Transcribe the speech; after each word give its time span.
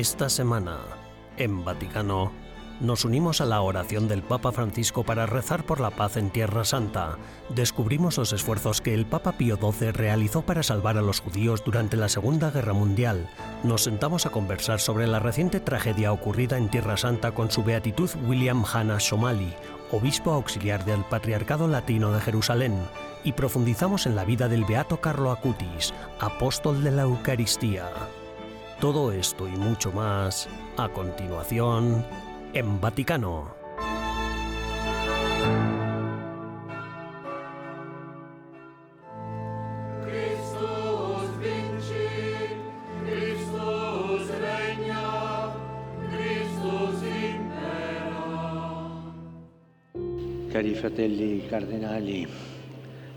Esta 0.00 0.30
semana, 0.30 0.78
en 1.36 1.62
Vaticano, 1.62 2.32
nos 2.80 3.04
unimos 3.04 3.42
a 3.42 3.44
la 3.44 3.60
oración 3.60 4.08
del 4.08 4.22
Papa 4.22 4.50
Francisco 4.50 5.04
para 5.04 5.26
rezar 5.26 5.66
por 5.66 5.78
la 5.78 5.90
paz 5.90 6.16
en 6.16 6.30
Tierra 6.30 6.64
Santa. 6.64 7.18
Descubrimos 7.50 8.16
los 8.16 8.32
esfuerzos 8.32 8.80
que 8.80 8.94
el 8.94 9.04
Papa 9.04 9.32
Pío 9.32 9.58
XII 9.58 9.92
realizó 9.92 10.40
para 10.40 10.62
salvar 10.62 10.96
a 10.96 11.02
los 11.02 11.20
judíos 11.20 11.62
durante 11.66 11.98
la 11.98 12.08
Segunda 12.08 12.50
Guerra 12.50 12.72
Mundial. 12.72 13.28
Nos 13.62 13.82
sentamos 13.82 14.24
a 14.24 14.30
conversar 14.30 14.80
sobre 14.80 15.06
la 15.06 15.18
reciente 15.18 15.60
tragedia 15.60 16.14
ocurrida 16.14 16.56
en 16.56 16.70
Tierra 16.70 16.96
Santa 16.96 17.32
con 17.32 17.50
su 17.50 17.62
beatitud 17.62 18.08
William 18.26 18.64
Hanna 18.64 19.00
Somali, 19.00 19.52
obispo 19.92 20.32
auxiliar 20.32 20.86
del 20.86 21.04
Patriarcado 21.04 21.68
Latino 21.68 22.10
de 22.10 22.22
Jerusalén, 22.22 22.72
y 23.22 23.32
profundizamos 23.32 24.06
en 24.06 24.16
la 24.16 24.24
vida 24.24 24.48
del 24.48 24.64
beato 24.64 25.02
Carlo 25.02 25.30
Acutis, 25.30 25.92
apóstol 26.20 26.82
de 26.82 26.90
la 26.90 27.02
Eucaristía. 27.02 27.90
Todo 28.80 29.12
esto 29.12 29.46
y 29.46 29.50
mucho 29.50 29.92
más 29.92 30.48
a 30.78 30.88
continuación 30.88 32.02
en 32.54 32.80
Vaticano. 32.80 33.54
Cari 50.50 50.74
fratelli 50.74 51.46
cardinali, 51.50 52.26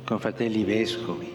confratelli 0.05 0.65
vescovi, 0.65 1.32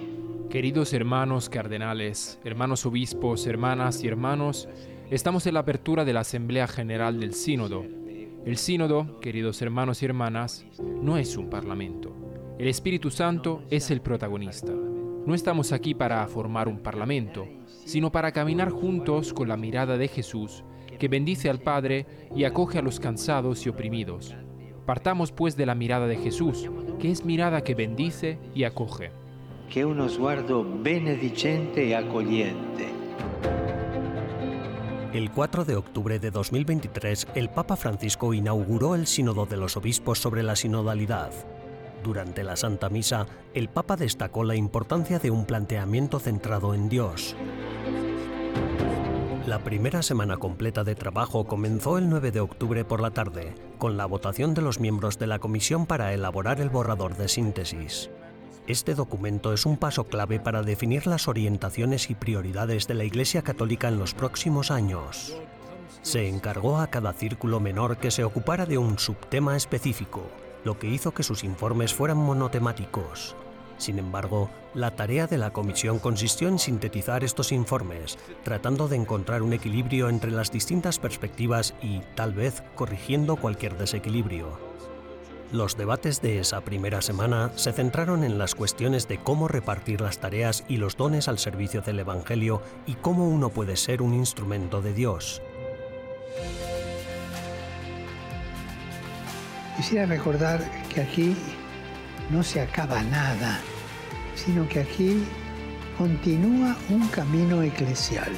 Queridos 0.50 0.94
hermanos 0.94 1.50
cardenales, 1.50 2.41
hermanos 2.42 2.86
obispos, 2.86 3.46
hermanas 3.46 4.02
y 4.02 4.08
hermanos, 4.08 4.66
estamos 5.10 5.46
en 5.46 5.52
la 5.52 5.60
apertura 5.60 6.06
de 6.06 6.14
la 6.14 6.20
Asamblea 6.20 6.66
General 6.66 7.20
del 7.20 7.34
Sínodo. 7.34 7.84
El 8.46 8.56
Sínodo, 8.56 9.20
queridos 9.20 9.60
hermanos 9.60 10.02
y 10.02 10.06
hermanas, 10.06 10.64
no 10.80 11.18
es 11.18 11.36
un 11.36 11.50
parlamento. 11.50 12.16
El 12.58 12.66
Espíritu 12.68 13.10
Santo 13.10 13.62
es 13.68 13.90
el 13.90 14.00
protagonista. 14.00 14.72
No 14.72 15.34
estamos 15.34 15.70
aquí 15.72 15.92
para 15.92 16.27
formar 16.28 16.66
un 16.66 16.78
parlamento, 16.78 17.46
sino 17.84 18.10
para 18.10 18.33
caminar 18.33 18.70
juntos 18.70 19.34
con 19.34 19.48
la 19.48 19.58
mirada 19.58 19.98
de 19.98 20.08
Jesús, 20.08 20.64
que 20.98 21.08
bendice 21.08 21.50
al 21.50 21.60
Padre 21.60 22.06
y 22.34 22.44
acoge 22.44 22.78
a 22.78 22.83
los 22.83 23.00
cansados 23.00 23.66
y 23.66 23.68
oprimidos. 23.68 24.34
Partamos 24.86 25.30
pues 25.30 25.58
de 25.58 25.66
la 25.66 25.74
mirada 25.74 26.06
de 26.06 26.16
Jesús, 26.16 26.70
que 26.98 27.10
es 27.10 27.22
mirada 27.22 27.62
que 27.62 27.74
bendice 27.74 28.38
y 28.55 28.64
acoge. 28.64 29.10
Che 29.69 29.80
è 29.80 29.83
uno 29.83 30.08
sguardo 30.08 30.62
benedicente 30.62 31.83
e 31.83 31.94
accogliente. 31.94 32.86
El 35.12 35.30
4 35.30 35.64
de 35.64 35.77
octubre 35.77 36.19
de 36.19 36.30
2023, 36.30 37.28
el 37.34 37.48
Papa 37.48 37.77
Francisco 37.77 38.34
inauguró 38.34 38.94
el 38.94 39.06
Sínodo 39.06 39.46
de 39.46 39.56
los 39.56 39.77
Obispos 39.77 40.19
sobre 40.19 40.42
la 40.42 40.55
sinodalidad. 40.55 41.33
Durante 42.02 42.44
la 42.44 42.56
Santa 42.56 42.89
Misa, 42.89 43.27
el 43.55 43.69
Papa 43.69 43.96
destacó 43.96 44.44
la 44.44 44.55
importancia 44.55 45.19
de 45.19 45.30
un 45.30 45.44
planteamiento 45.44 46.19
centrado 46.19 46.74
en 46.74 46.89
Dios. 46.89 47.36
La 49.46 49.64
primera 49.64 50.02
semana 50.02 50.36
completa 50.36 50.85
de 50.85 50.95
trabajo 50.95 51.46
comenzó 51.46 51.96
el 51.96 52.11
9 52.11 52.30
de 52.30 52.40
octubre 52.40 52.85
por 52.85 53.00
la 53.00 53.11
tarde, 53.11 53.55
con 53.79 53.96
la 53.96 54.05
votación 54.05 54.52
de 54.52 54.61
los 54.61 54.79
miembros 54.79 55.18
de 55.18 55.27
la 55.27 55.39
comisión 55.39 55.86
para 55.86 56.12
elaborar 56.12 56.61
el 56.61 56.68
borrador 56.68 57.17
de 57.17 57.29
síntesis. 57.29 58.11
Este 58.68 58.95
documento 58.95 59.55
es 59.55 59.64
un 59.64 59.79
paso 59.79 60.05
clave 60.05 60.40
para 60.40 60.62
definir 60.62 61.06
las 61.06 61.27
orientaciones 61.27 62.11
y 62.11 62.14
prioridades 62.14 62.86
de 62.86 62.92
la 62.92 63.05
Iglesia 63.05 63.40
Católica 63.40 63.89
en 63.89 63.98
los 63.98 64.12
próximos 64.12 64.70
años. 64.70 65.34
Se 66.02 66.29
encargó 66.29 66.79
a 66.79 66.89
cada 66.89 67.14
círculo 67.14 67.61
menor 67.61 67.96
que 67.96 68.11
se 68.11 68.24
ocupara 68.24 68.67
de 68.67 68.77
un 68.77 68.98
subtema 68.98 69.56
específico, 69.56 70.20
lo 70.64 70.79
que 70.79 70.86
hizo 70.86 71.12
que 71.12 71.23
sus 71.23 71.45
informes 71.45 71.95
fueran 71.95 72.18
monotemáticos. 72.18 73.34
Sin 73.79 73.98
embargo, 73.98 74.51
la 74.74 74.95
tarea 74.95 75.27
de 75.27 75.39
la 75.39 75.50
comisión 75.50 75.98
consistió 75.98 76.48
en 76.48 76.58
sintetizar 76.58 77.24
estos 77.24 77.52
informes, 77.52 78.18
tratando 78.45 78.86
de 78.86 78.96
encontrar 78.96 79.40
un 79.40 79.55
equilibrio 79.55 80.11
entre 80.11 80.30
las 80.30 80.52
distintas 80.52 80.98
perspectivas 80.98 81.74
y, 81.80 82.00
tal 82.17 82.35
vez, 82.35 82.62
corrigiendo 82.74 83.36
cualquier 83.36 83.79
desequilibrio. 83.79 84.67
Los 85.51 85.79
debates 85.79 86.20
de 86.20 86.41
esa 86.41 86.61
primera 86.61 87.01
semana 87.01 87.51
se 87.57 87.73
centraron 87.73 88.23
en 88.23 88.36
las 88.36 88.55
cuestiones 88.55 89.09
de 89.09 89.17
cómo 89.17 89.48
repartir 89.48 90.03
las 90.03 90.19
tareas 90.19 90.63
y 90.69 90.77
los 90.77 90.98
dones 90.98 91.27
al 91.27 91.39
servicio 91.39 91.81
del 91.81 92.01
Evangelio 92.01 92.61
y 92.85 92.97
cómo 92.97 93.27
uno 93.27 93.48
puede 93.48 93.77
ser 93.77 94.03
un 94.03 94.13
instrumento 94.13 94.83
de 94.83 94.92
Dios. 94.92 95.41
Quisiera 99.79 100.05
recordar 100.05 100.61
que 100.92 101.01
aquí 101.01 101.35
no 102.29 102.42
se 102.42 102.61
acaba 102.61 103.03
nada, 103.05 103.59
sino 104.35 104.69
que 104.69 104.80
aquí 104.80 105.25
continúa 105.97 106.77
un 106.91 107.09
camino 107.09 107.63
eclesial. 107.63 108.33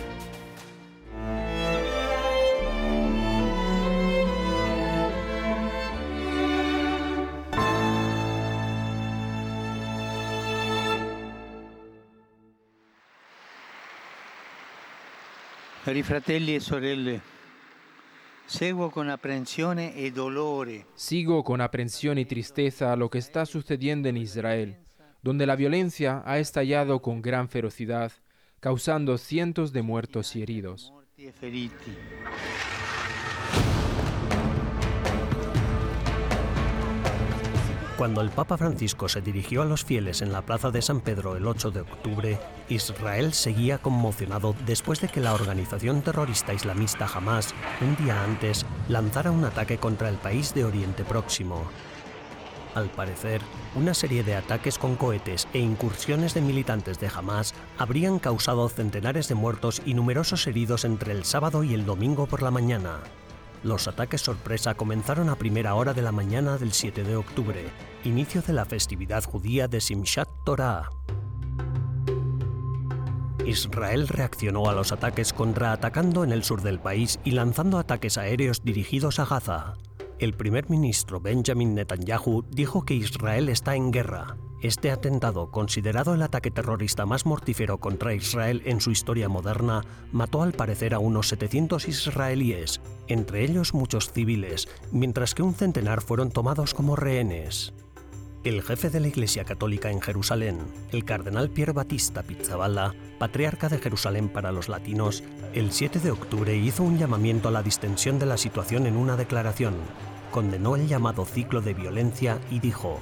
Cari 15.83 16.03
fratelli 16.03 16.55
e 16.55 16.61
sorelle, 16.61 17.23
seguo 18.45 18.91
con 18.91 19.09
apprensione 19.09 19.97
e 19.97 20.13
dolore 20.13 20.85
Sigo 20.93 21.43
con 21.43 21.63
aprensión 21.63 22.19
y 22.19 22.27
tristeza 22.27 22.95
lo 22.97 23.09
que 23.09 23.17
está 23.17 23.47
sucediendo 23.47 24.07
en 24.11 24.19
Israel, 24.19 24.77
donde 25.23 25.47
la 25.47 25.57
violencia 25.57 26.23
ha 26.27 26.39
estallado 26.39 27.01
con 27.01 27.23
gran 27.23 27.49
ferocidad, 27.49 28.13
causando 28.61 29.17
cientos 29.17 29.73
de 29.73 29.81
muertos 29.81 30.37
y 30.37 30.43
heridos. 30.43 30.93
Cuando 38.01 38.23
el 38.23 38.31
Papa 38.31 38.57
Francisco 38.57 39.11
se 39.11 39.21
dirigió 39.21 39.61
a 39.61 39.67
los 39.67 39.85
fieles 39.85 40.23
en 40.23 40.33
la 40.33 40.41
Plaza 40.41 40.71
de 40.71 40.81
San 40.81 41.03
Pedro 41.03 41.37
el 41.37 41.47
8 41.47 41.71
de 41.71 41.83
octubre, 41.83 42.41
Israel 42.71 43.35
seguía 43.35 43.77
conmocionado 43.77 44.57
después 44.65 45.03
de 45.03 45.09
que 45.09 45.21
la 45.21 45.35
organización 45.35 46.01
terrorista 46.01 46.55
islamista 46.55 47.07
Hamas, 47.07 47.55
un 47.83 48.03
día 48.03 48.25
antes, 48.25 48.65
lanzara 48.89 49.31
un 49.31 49.45
ataque 49.45 49.77
contra 49.77 50.09
el 50.09 50.17
país 50.17 50.55
de 50.55 50.65
Oriente 50.65 51.05
Próximo. 51.05 51.63
Al 52.75 52.89
parecer, 52.89 53.43
una 53.75 53.93
serie 53.93 54.25
de 54.25 54.35
ataques 54.35 54.79
con 54.79 54.97
cohetes 54.97 55.47
e 55.53 55.59
incursiones 55.59 56.33
de 56.33 56.41
militantes 56.41 57.01
de 57.01 57.11
Hamas 57.15 57.53
habrían 57.77 58.19
causado 58.19 58.67
centenares 58.71 59.29
de 59.29 59.35
muertos 59.35 59.83
y 59.85 59.93
numerosos 59.93 60.47
heridos 60.47 60.87
entre 60.87 61.13
el 61.13 61.27
sábado 61.27 61.65
y 61.65 61.75
el 61.75 61.85
domingo 61.85 62.25
por 62.25 62.41
la 62.41 62.51
mañana. 62.51 63.01
Los 63.63 63.89
ataques 63.89 64.23
sorpresa 64.23 64.75
comenzaron 64.75 65.29
a 65.29 65.37
primera 65.37 65.75
hora 65.75 65.93
de 65.93 66.01
la 66.01 66.13
mañana 66.13 66.57
del 66.57 66.73
7 66.73 67.05
de 67.05 67.17
octubre, 67.17 67.63
inicio 68.05 68.41
de 68.41 68.55
la 68.55 68.65
festividad 68.65 69.23
judía 69.23 69.69
de 69.69 69.83
Simchat 69.83 70.29
Torah. 70.47 70.89
Israel 73.45 74.09
reaccionó 74.09 74.71
a 74.71 74.75
los 74.75 74.93
ataques 74.93 75.35
contraatacando 75.35 76.25
en 76.25 76.33
el 76.33 76.43
sur 76.43 76.63
del 76.63 76.81
país 76.81 77.21
y 77.23 77.33
lanzando 77.33 77.79
ataques 77.79 78.17
aéreos 78.17 78.63
dirigidos 78.65 79.19
a 79.19 79.27
Gaza. 79.27 79.75
El 80.19 80.35
primer 80.35 80.71
ministro 80.71 81.21
Benjamin 81.21 81.75
Netanyahu 81.75 82.45
dijo 82.49 82.85
que 82.85 82.95
Israel 82.95 83.51
está 83.51 83.75
en 83.75 83.91
guerra. 83.91 84.37
Este 84.63 84.91
atentado, 84.91 85.51
considerado 85.51 86.13
el 86.13 86.21
ataque 86.21 86.51
terrorista 86.51 87.07
más 87.07 87.25
mortífero 87.25 87.79
contra 87.79 88.13
Israel 88.13 88.61
en 88.67 88.83
su 88.83 88.91
historia 88.91 89.27
moderna, 89.27 89.83
mató 90.13 90.43
al 90.43 90.53
parecer 90.53 90.93
a 90.93 90.99
unos 90.99 91.29
700 91.29 91.89
israelíes, 91.89 92.83
entre 93.09 93.43
ellos 93.43 93.73
muchos 93.73 94.13
civiles, 94.13 94.69
mientras 94.93 95.35
que 95.35 95.43
un 95.43 95.55
centenar 95.55 96.03
fueron 96.03 96.31
tomados 96.31 96.75
como 96.75 96.95
rehenes. 96.95 97.73
El 98.45 98.63
jefe 98.63 98.91
de 98.91 99.01
la 99.01 99.09
Iglesia 99.09 99.45
Católica 99.45 99.91
en 99.91 100.03
Jerusalén, 100.03 100.59
el 100.93 101.07
cardenal 101.07 101.49
Pier 101.49 101.73
Battista 101.73 102.23
Pizzaballa, 102.23 102.95
patriarca 103.19 103.71
de 103.71 103.79
Jerusalén 103.79 104.29
para 104.29 104.53
los 104.53 104.69
latinos, 104.69 105.25
el 105.55 105.73
7 105.73 106.01
de 106.01 106.11
octubre 106.11 106.55
hizo 106.55 106.83
un 106.83 106.99
llamamiento 106.99 107.49
a 107.49 107.53
la 107.53 107.63
distensión 107.63 108.19
de 108.19 108.27
la 108.27 108.37
situación 108.37 108.87
en 108.87 108.97
una 108.97 109.17
declaración. 109.17 109.75
Condenó 110.31 110.77
el 110.77 110.87
llamado 110.87 111.25
ciclo 111.25 111.63
de 111.63 111.73
violencia 111.73 112.39
y 112.51 112.61
dijo, 112.61 113.01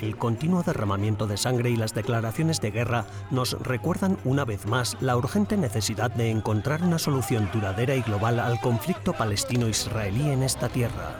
el 0.00 0.16
continuo 0.16 0.62
derramamiento 0.62 1.26
de 1.26 1.36
sangre 1.36 1.70
y 1.70 1.76
las 1.76 1.94
declaraciones 1.94 2.60
de 2.60 2.70
guerra 2.70 3.06
nos 3.30 3.52
recuerdan 3.62 4.18
una 4.24 4.44
vez 4.44 4.66
más 4.66 4.96
la 5.00 5.16
urgente 5.16 5.56
necesidad 5.56 6.10
de 6.10 6.30
encontrar 6.30 6.82
una 6.82 6.98
solución 6.98 7.48
duradera 7.52 7.94
y 7.94 8.02
global 8.02 8.40
al 8.40 8.60
conflicto 8.60 9.12
palestino-israelí 9.12 10.30
en 10.30 10.42
esta 10.42 10.68
tierra. 10.68 11.14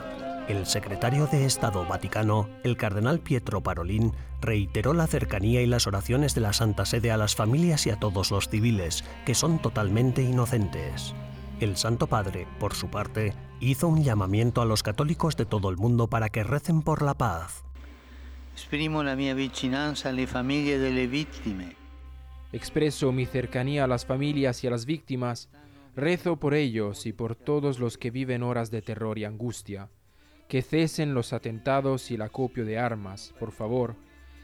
El 0.47 0.67
secretario 0.67 1.25
de 1.25 1.45
Estado 1.45 1.85
Vaticano, 1.87 2.47
el 2.63 2.77
cardenal 2.77 3.19
Pietro 3.19 3.61
Parolin, 3.61 4.13
reiteró 4.41 4.93
la 4.93 5.07
cercanía 5.07 5.63
y 5.63 5.65
las 5.65 5.87
oraciones 5.87 6.35
de 6.35 6.41
la 6.41 6.53
Santa 6.53 6.85
Sede 6.85 7.11
a 7.11 7.17
las 7.17 7.35
familias 7.35 7.87
y 7.87 7.89
a 7.89 7.99
todos 7.99 8.29
los 8.29 8.47
civiles, 8.47 9.03
que 9.25 9.33
son 9.33 9.57
totalmente 9.59 10.21
inocentes. 10.21 11.15
El 11.59 11.77
Santo 11.77 12.05
Padre, 12.05 12.47
por 12.59 12.75
su 12.75 12.89
parte, 12.89 13.33
hizo 13.59 13.87
un 13.87 14.03
llamamiento 14.03 14.61
a 14.61 14.65
los 14.65 14.83
católicos 14.83 15.35
de 15.35 15.45
todo 15.45 15.69
el 15.69 15.77
mundo 15.77 16.07
para 16.07 16.29
que 16.29 16.43
recen 16.43 16.83
por 16.83 17.01
la 17.01 17.15
paz. 17.15 17.64
Esprimo 18.55 19.03
la 19.03 19.17
mia. 19.17 19.35
Expreso 22.53 23.11
mi 23.11 23.25
cercanía 23.25 23.83
a 23.83 23.87
las 23.87 24.05
familias 24.05 24.63
y 24.63 24.67
a 24.67 24.69
las 24.69 24.85
víctimas. 24.85 25.49
Rezo 25.93 26.37
por 26.37 26.53
ellos 26.53 27.05
y 27.05 27.11
por 27.11 27.35
todos 27.35 27.79
los 27.79 27.97
que 27.97 28.11
viven 28.11 28.43
horas 28.43 28.71
de 28.71 28.81
terror 28.81 29.19
y 29.19 29.25
angustia. 29.25 29.89
Que 30.47 30.61
cesen 30.61 31.13
los 31.13 31.33
atentados 31.33 32.09
y 32.11 32.15
el 32.15 32.21
acopio 32.21 32.63
de 32.63 32.79
armas, 32.79 33.33
por 33.39 33.51
favor, 33.51 33.95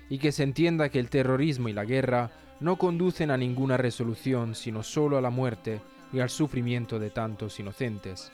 y 0.10 0.18
que 0.18 0.34
se 0.34 0.44
entienda 0.44 0.90
que 0.90 1.00
el 1.00 1.10
terrorismo 1.10 1.70
y 1.70 1.74
la 1.74 1.86
guerra 1.86 2.32
no 2.60 2.76
conducen 2.76 3.32
a 3.32 3.38
ninguna 3.38 3.78
resolución, 3.78 4.56
sino 4.56 4.84
solo 4.84 5.18
a 5.18 5.22
la 5.22 5.30
muerte 5.30 5.80
y 6.12 6.20
al 6.20 6.30
sufrimiento 6.30 7.00
de 7.00 7.12
tantos 7.12 7.62
inocentes. 7.62 8.34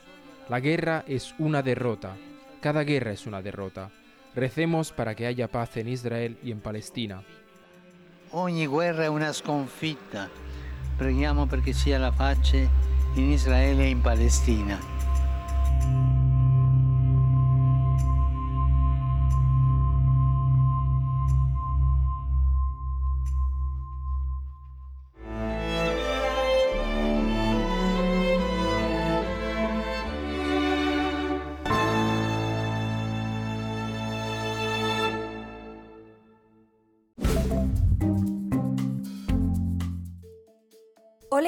La 0.50 0.60
guerra 0.60 1.04
es 1.08 1.36
una 1.38 1.62
derrota, 1.62 2.18
cada 2.62 2.84
guerra 2.84 3.12
es 3.12 3.28
una 3.28 3.44
derrota. 3.44 3.92
Recemos 4.38 4.92
para 4.92 5.16
que 5.16 5.26
haya 5.26 5.48
paz 5.48 5.78
en 5.78 5.88
Israel 5.88 6.38
y 6.44 6.52
en 6.52 6.60
Palestina. 6.60 7.24
Ogni 8.34 8.68
guerra 8.68 9.06
è 9.06 9.08
una 9.08 9.34
sconfitta. 9.34 10.30
Preghiamo 10.96 11.48
perché 11.48 11.74
sia 11.74 11.98
la 11.98 12.12
pace 12.12 12.70
in 13.16 13.32
Israele 13.32 13.86
e 13.86 13.90
in 13.90 14.02
Palestina. 14.02 14.97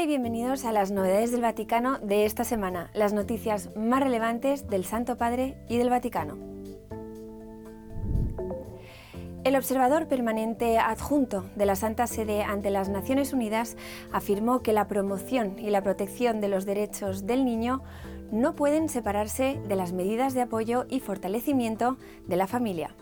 Bienvenidos 0.10 0.66
a 0.66 0.72
las 0.72 0.90
novedades 0.90 1.32
del 1.32 1.42
Vaticano 1.42 2.00
de 2.00 2.26
esta 2.26 2.44
semana, 2.44 2.90
las 2.96 3.14
noticias 3.14 3.70
más 3.76 4.02
relevantes 4.02 4.68
del 4.68 4.84
Santo 4.84 5.18
Padre 5.18 5.56
y 5.70 5.78
del 5.78 5.92
Vaticano. 5.92 6.36
El 9.44 9.56
observador 9.56 10.08
permanente 10.08 10.80
adjunto 10.80 11.46
de 11.56 11.68
la 11.68 11.76
Santa 11.76 12.08
Sede 12.08 12.42
ante 12.42 12.72
las 12.72 12.90
Naciones 12.90 13.34
Unidas 13.34 13.78
afirmó 14.12 14.64
que 14.64 14.74
la 14.74 14.88
promoción 14.88 15.60
y 15.60 15.70
la 15.70 15.84
protección 15.84 16.42
de 16.42 16.48
los 16.48 16.66
derechos 16.66 17.28
del 17.28 17.46
niño 17.46 17.84
no 18.32 18.56
pueden 18.56 18.90
separarse 18.90 19.62
de 19.68 19.76
las 19.76 19.94
medidas 19.94 20.34
de 20.34 20.42
apoyo 20.42 20.88
y 20.90 21.02
fortalecimiento 21.02 21.98
de 22.26 22.36
la 22.36 22.48
familia. 22.48 22.96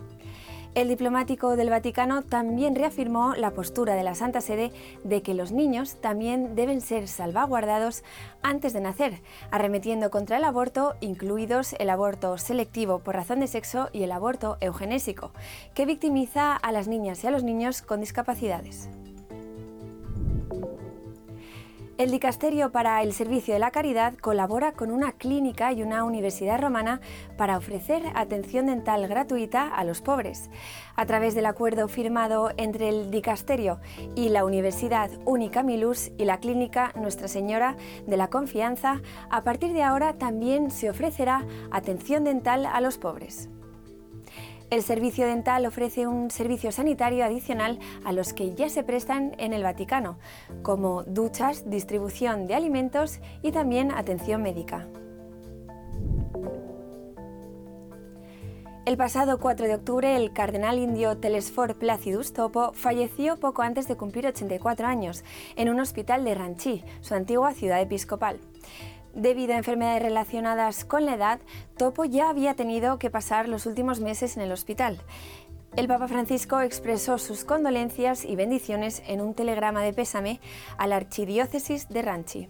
El 0.78 0.86
diplomático 0.86 1.56
del 1.56 1.70
Vaticano 1.70 2.22
también 2.22 2.76
reafirmó 2.76 3.34
la 3.34 3.50
postura 3.50 3.96
de 3.96 4.04
la 4.04 4.14
Santa 4.14 4.40
Sede 4.40 4.70
de 5.02 5.22
que 5.22 5.34
los 5.34 5.50
niños 5.50 5.96
también 6.00 6.54
deben 6.54 6.80
ser 6.80 7.08
salvaguardados 7.08 8.04
antes 8.44 8.74
de 8.74 8.80
nacer, 8.80 9.20
arremetiendo 9.50 10.12
contra 10.12 10.36
el 10.36 10.44
aborto, 10.44 10.94
incluidos 11.00 11.74
el 11.80 11.90
aborto 11.90 12.38
selectivo 12.38 13.00
por 13.00 13.16
razón 13.16 13.40
de 13.40 13.48
sexo 13.48 13.88
y 13.92 14.04
el 14.04 14.12
aborto 14.12 14.56
eugenésico, 14.60 15.32
que 15.74 15.84
victimiza 15.84 16.54
a 16.54 16.70
las 16.70 16.86
niñas 16.86 17.24
y 17.24 17.26
a 17.26 17.32
los 17.32 17.42
niños 17.42 17.82
con 17.82 17.98
discapacidades. 17.98 18.88
El 21.98 22.12
Dicasterio 22.12 22.70
para 22.70 23.02
el 23.02 23.12
Servicio 23.12 23.54
de 23.54 23.58
la 23.58 23.72
Caridad 23.72 24.14
colabora 24.14 24.70
con 24.70 24.92
una 24.92 25.10
clínica 25.10 25.72
y 25.72 25.82
una 25.82 26.04
universidad 26.04 26.60
romana 26.60 27.00
para 27.36 27.58
ofrecer 27.58 28.04
atención 28.14 28.66
dental 28.66 29.08
gratuita 29.08 29.66
a 29.66 29.82
los 29.82 30.00
pobres. 30.00 30.48
A 30.94 31.06
través 31.06 31.34
del 31.34 31.44
acuerdo 31.44 31.88
firmado 31.88 32.52
entre 32.56 32.88
el 32.88 33.10
Dicasterio 33.10 33.80
y 34.14 34.28
la 34.28 34.44
Universidad 34.44 35.10
Única 35.24 35.64
Milus 35.64 36.12
y 36.18 36.24
la 36.24 36.38
clínica 36.38 36.92
Nuestra 36.94 37.26
Señora 37.26 37.76
de 38.06 38.16
la 38.16 38.30
Confianza, 38.30 39.02
a 39.28 39.42
partir 39.42 39.72
de 39.72 39.82
ahora 39.82 40.12
también 40.18 40.70
se 40.70 40.90
ofrecerá 40.90 41.44
atención 41.72 42.22
dental 42.22 42.64
a 42.66 42.80
los 42.80 42.96
pobres. 42.96 43.48
El 44.70 44.82
servicio 44.82 45.26
dental 45.26 45.64
ofrece 45.64 46.06
un 46.06 46.30
servicio 46.30 46.72
sanitario 46.72 47.24
adicional 47.24 47.78
a 48.04 48.12
los 48.12 48.34
que 48.34 48.54
ya 48.54 48.68
se 48.68 48.82
prestan 48.82 49.34
en 49.38 49.54
el 49.54 49.62
Vaticano, 49.62 50.18
como 50.62 51.04
duchas, 51.04 51.70
distribución 51.70 52.46
de 52.46 52.54
alimentos 52.54 53.18
y 53.42 53.50
también 53.50 53.90
atención 53.90 54.42
médica. 54.42 54.86
El 58.84 58.96
pasado 58.96 59.38
4 59.38 59.66
de 59.66 59.74
octubre, 59.74 60.16
el 60.16 60.32
cardenal 60.32 60.78
indio 60.78 61.16
Telesfor 61.16 61.78
Placidus 61.78 62.32
Topo 62.34 62.72
falleció 62.72 63.38
poco 63.38 63.62
antes 63.62 63.88
de 63.88 63.96
cumplir 63.96 64.26
84 64.26 64.86
años 64.86 65.24
en 65.56 65.68
un 65.70 65.80
hospital 65.80 66.24
de 66.24 66.34
Ranchi, 66.34 66.84
su 67.00 67.14
antigua 67.14 67.52
ciudad 67.52 67.80
episcopal. 67.80 68.38
Debido 69.18 69.54
a 69.54 69.56
enfermedades 69.56 70.00
relacionadas 70.00 70.84
con 70.84 71.04
la 71.04 71.14
edad, 71.14 71.40
Topo 71.76 72.04
ya 72.04 72.30
había 72.30 72.54
tenido 72.54 73.00
que 73.00 73.10
pasar 73.10 73.48
los 73.48 73.66
últimos 73.66 73.98
meses 73.98 74.36
en 74.36 74.44
el 74.44 74.52
hospital. 74.52 75.00
El 75.74 75.88
Papa 75.88 76.06
Francisco 76.06 76.60
expresó 76.60 77.18
sus 77.18 77.44
condolencias 77.44 78.24
y 78.24 78.36
bendiciones 78.36 79.02
en 79.08 79.20
un 79.20 79.34
telegrama 79.34 79.82
de 79.82 79.92
pésame 79.92 80.40
a 80.76 80.86
la 80.86 80.94
Archidiócesis 80.94 81.88
de 81.88 82.02
Ranchi. 82.02 82.48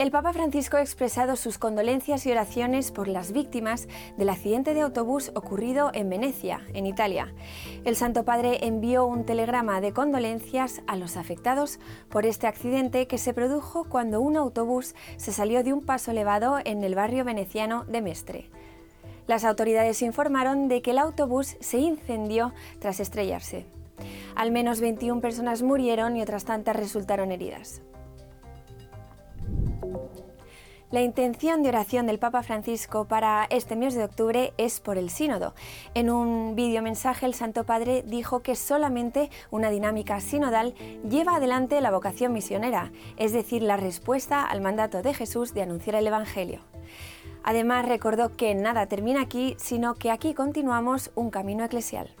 El 0.00 0.10
Papa 0.10 0.32
Francisco 0.32 0.78
ha 0.78 0.80
expresado 0.80 1.36
sus 1.36 1.58
condolencias 1.58 2.24
y 2.24 2.32
oraciones 2.32 2.90
por 2.90 3.06
las 3.06 3.32
víctimas 3.32 3.86
del 4.16 4.30
accidente 4.30 4.72
de 4.72 4.80
autobús 4.80 5.30
ocurrido 5.34 5.90
en 5.92 6.08
Venecia, 6.08 6.62
en 6.72 6.86
Italia. 6.86 7.34
El 7.84 7.96
Santo 7.96 8.24
Padre 8.24 8.66
envió 8.66 9.04
un 9.04 9.26
telegrama 9.26 9.82
de 9.82 9.92
condolencias 9.92 10.80
a 10.86 10.96
los 10.96 11.18
afectados 11.18 11.80
por 12.08 12.24
este 12.24 12.46
accidente 12.46 13.06
que 13.08 13.18
se 13.18 13.34
produjo 13.34 13.84
cuando 13.90 14.22
un 14.22 14.38
autobús 14.38 14.94
se 15.18 15.32
salió 15.32 15.62
de 15.62 15.74
un 15.74 15.84
paso 15.84 16.12
elevado 16.12 16.56
en 16.64 16.82
el 16.82 16.94
barrio 16.94 17.26
veneciano 17.26 17.84
de 17.84 18.00
Mestre. 18.00 18.50
Las 19.26 19.44
autoridades 19.44 20.00
informaron 20.00 20.68
de 20.68 20.80
que 20.80 20.92
el 20.92 20.98
autobús 20.98 21.58
se 21.60 21.76
incendió 21.76 22.54
tras 22.78 23.00
estrellarse. 23.00 23.66
Al 24.34 24.50
menos 24.50 24.80
21 24.80 25.20
personas 25.20 25.60
murieron 25.60 26.16
y 26.16 26.22
otras 26.22 26.46
tantas 26.46 26.74
resultaron 26.74 27.32
heridas. 27.32 27.82
La 30.90 31.02
intención 31.02 31.62
de 31.62 31.68
oración 31.68 32.08
del 32.08 32.18
Papa 32.18 32.42
Francisco 32.42 33.04
para 33.04 33.46
este 33.48 33.76
mes 33.76 33.94
de 33.94 34.02
octubre 34.02 34.52
es 34.56 34.80
por 34.80 34.98
el 34.98 35.08
sínodo. 35.08 35.54
En 35.94 36.10
un 36.10 36.56
videomensaje 36.56 37.26
el 37.26 37.34
Santo 37.34 37.62
Padre 37.62 38.02
dijo 38.04 38.42
que 38.42 38.56
solamente 38.56 39.30
una 39.52 39.70
dinámica 39.70 40.18
sinodal 40.18 40.74
lleva 41.08 41.36
adelante 41.36 41.80
la 41.80 41.92
vocación 41.92 42.32
misionera, 42.32 42.90
es 43.16 43.32
decir, 43.32 43.62
la 43.62 43.76
respuesta 43.76 44.44
al 44.44 44.60
mandato 44.60 45.00
de 45.00 45.14
Jesús 45.14 45.54
de 45.54 45.62
anunciar 45.62 45.94
el 45.94 46.08
Evangelio. 46.08 46.58
Además 47.44 47.86
recordó 47.86 48.36
que 48.36 48.56
nada 48.56 48.86
termina 48.86 49.20
aquí, 49.20 49.54
sino 49.60 49.94
que 49.94 50.10
aquí 50.10 50.34
continuamos 50.34 51.12
un 51.14 51.30
camino 51.30 51.64
eclesial. 51.64 52.16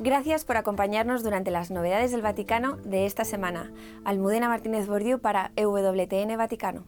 Gracias 0.00 0.44
por 0.44 0.56
acompañarnos 0.56 1.24
durante 1.24 1.50
las 1.50 1.72
novedades 1.72 2.12
del 2.12 2.22
Vaticano 2.22 2.76
de 2.84 3.04
esta 3.04 3.24
semana. 3.24 3.72
Almudena 4.04 4.48
Martínez 4.48 4.86
Bordiú 4.86 5.18
para 5.18 5.50
EWTN 5.56 6.36
Vaticano. 6.36 6.84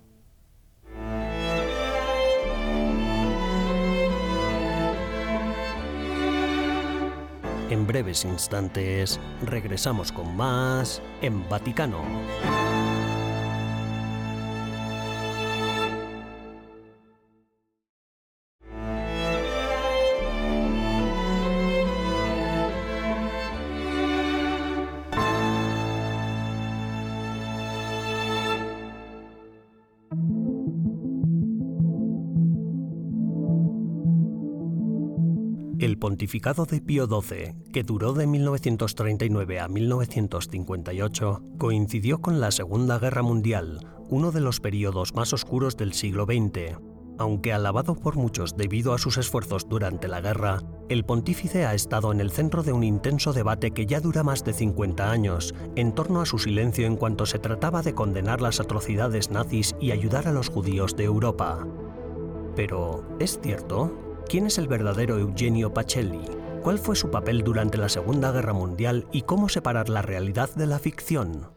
En 7.68 7.84
breves 7.84 8.24
instantes 8.24 9.18
regresamos 9.44 10.12
con 10.12 10.36
más 10.36 11.02
en 11.20 11.48
Vaticano. 11.48 12.04
Pontificado 36.20 36.66
de 36.66 36.82
Pío 36.82 37.06
XII, 37.06 37.54
que 37.72 37.82
duró 37.82 38.12
de 38.12 38.26
1939 38.26 39.58
a 39.58 39.68
1958, 39.68 41.42
coincidió 41.56 42.20
con 42.20 42.40
la 42.40 42.50
Segunda 42.50 42.98
Guerra 42.98 43.22
Mundial, 43.22 43.80
uno 44.10 44.30
de 44.30 44.42
los 44.42 44.60
periodos 44.60 45.14
más 45.14 45.32
oscuros 45.32 45.78
del 45.78 45.94
siglo 45.94 46.26
XX. 46.26 46.76
Aunque 47.18 47.54
alabado 47.54 47.94
por 47.94 48.16
muchos 48.16 48.54
debido 48.54 48.92
a 48.92 48.98
sus 48.98 49.16
esfuerzos 49.16 49.66
durante 49.66 50.08
la 50.08 50.20
guerra, 50.20 50.62
el 50.90 51.06
pontífice 51.06 51.64
ha 51.64 51.72
estado 51.72 52.12
en 52.12 52.20
el 52.20 52.30
centro 52.30 52.62
de 52.62 52.74
un 52.74 52.84
intenso 52.84 53.32
debate 53.32 53.70
que 53.70 53.86
ya 53.86 54.00
dura 54.00 54.22
más 54.22 54.44
de 54.44 54.52
50 54.52 55.10
años, 55.10 55.54
en 55.74 55.94
torno 55.94 56.20
a 56.20 56.26
su 56.26 56.38
silencio 56.38 56.86
en 56.86 56.96
cuanto 56.96 57.24
se 57.24 57.38
trataba 57.38 57.80
de 57.80 57.94
condenar 57.94 58.42
las 58.42 58.60
atrocidades 58.60 59.30
nazis 59.30 59.74
y 59.80 59.92
ayudar 59.92 60.28
a 60.28 60.32
los 60.32 60.50
judíos 60.50 60.96
de 60.96 61.04
Europa. 61.04 61.66
Pero, 62.54 63.06
¿es 63.18 63.40
cierto? 63.42 64.09
¿Quién 64.30 64.46
es 64.46 64.58
el 64.58 64.68
verdadero 64.68 65.18
Eugenio 65.18 65.74
Pacelli? 65.74 66.20
¿Cuál 66.62 66.78
fue 66.78 66.94
su 66.94 67.10
papel 67.10 67.42
durante 67.42 67.76
la 67.78 67.88
Segunda 67.88 68.30
Guerra 68.30 68.52
Mundial 68.52 69.08
y 69.10 69.22
cómo 69.22 69.48
separar 69.48 69.88
la 69.88 70.02
realidad 70.02 70.54
de 70.54 70.68
la 70.68 70.78
ficción? 70.78 71.48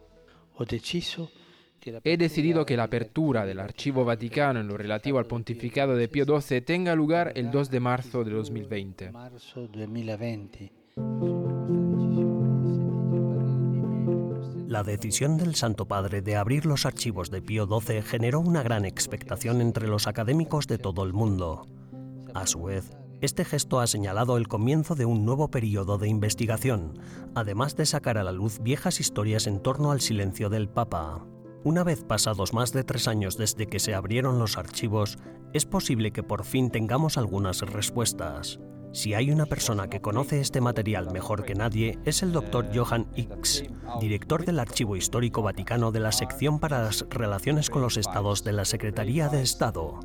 He 2.02 2.16
decidido 2.16 2.66
que 2.66 2.76
la 2.76 2.82
apertura 2.82 3.46
del 3.46 3.60
Archivo 3.60 4.04
Vaticano 4.04 4.58
en 4.58 4.66
lo 4.66 4.76
relativo 4.76 5.20
al 5.20 5.26
pontificado 5.26 5.94
de 5.94 6.08
Pío 6.08 6.24
XII 6.24 6.62
tenga 6.62 6.96
lugar 6.96 7.30
el 7.36 7.52
2 7.52 7.70
de 7.70 7.78
marzo 7.78 8.24
de 8.24 8.32
2020. 8.32 9.12
La 14.66 14.82
decisión 14.82 15.36
del 15.36 15.54
Santo 15.54 15.86
Padre 15.86 16.22
de 16.22 16.34
abrir 16.34 16.66
los 16.66 16.86
archivos 16.86 17.30
de 17.30 17.40
Pío 17.40 17.68
XII 17.68 18.02
generó 18.02 18.40
una 18.40 18.64
gran 18.64 18.84
expectación 18.84 19.60
entre 19.60 19.86
los 19.86 20.08
académicos 20.08 20.66
de 20.66 20.78
todo 20.78 21.04
el 21.04 21.12
mundo. 21.12 21.68
A 22.34 22.46
su 22.48 22.64
vez, 22.64 22.90
este 23.20 23.44
gesto 23.44 23.80
ha 23.80 23.86
señalado 23.86 24.36
el 24.36 24.48
comienzo 24.48 24.96
de 24.96 25.06
un 25.06 25.24
nuevo 25.24 25.50
periodo 25.50 25.98
de 25.98 26.08
investigación, 26.08 26.98
además 27.34 27.76
de 27.76 27.86
sacar 27.86 28.18
a 28.18 28.24
la 28.24 28.32
luz 28.32 28.58
viejas 28.60 28.98
historias 28.98 29.46
en 29.46 29.60
torno 29.60 29.92
al 29.92 30.00
silencio 30.00 30.50
del 30.50 30.68
Papa. 30.68 31.24
Una 31.62 31.84
vez 31.84 32.04
pasados 32.04 32.52
más 32.52 32.72
de 32.72 32.82
tres 32.82 33.06
años 33.08 33.38
desde 33.38 33.68
que 33.68 33.78
se 33.78 33.94
abrieron 33.94 34.38
los 34.40 34.58
archivos, 34.58 35.16
es 35.52 35.64
posible 35.64 36.10
que 36.10 36.24
por 36.24 36.44
fin 36.44 36.70
tengamos 36.70 37.16
algunas 37.16 37.60
respuestas. 37.60 38.58
Si 38.92 39.14
hay 39.14 39.30
una 39.30 39.46
persona 39.46 39.88
que 39.88 40.00
conoce 40.00 40.40
este 40.40 40.60
material 40.60 41.10
mejor 41.12 41.44
que 41.44 41.54
nadie, 41.54 41.98
es 42.04 42.22
el 42.22 42.32
doctor 42.32 42.68
Johann 42.74 43.06
X, 43.16 43.64
director 44.00 44.44
del 44.44 44.58
Archivo 44.58 44.96
Histórico 44.96 45.42
Vaticano 45.42 45.92
de 45.92 46.00
la 46.00 46.12
sección 46.12 46.60
para 46.60 46.82
las 46.82 47.06
relaciones 47.10 47.70
con 47.70 47.82
los 47.82 47.96
estados 47.96 48.44
de 48.44 48.52
la 48.52 48.64
Secretaría 48.64 49.28
de 49.28 49.42
Estado. 49.42 50.00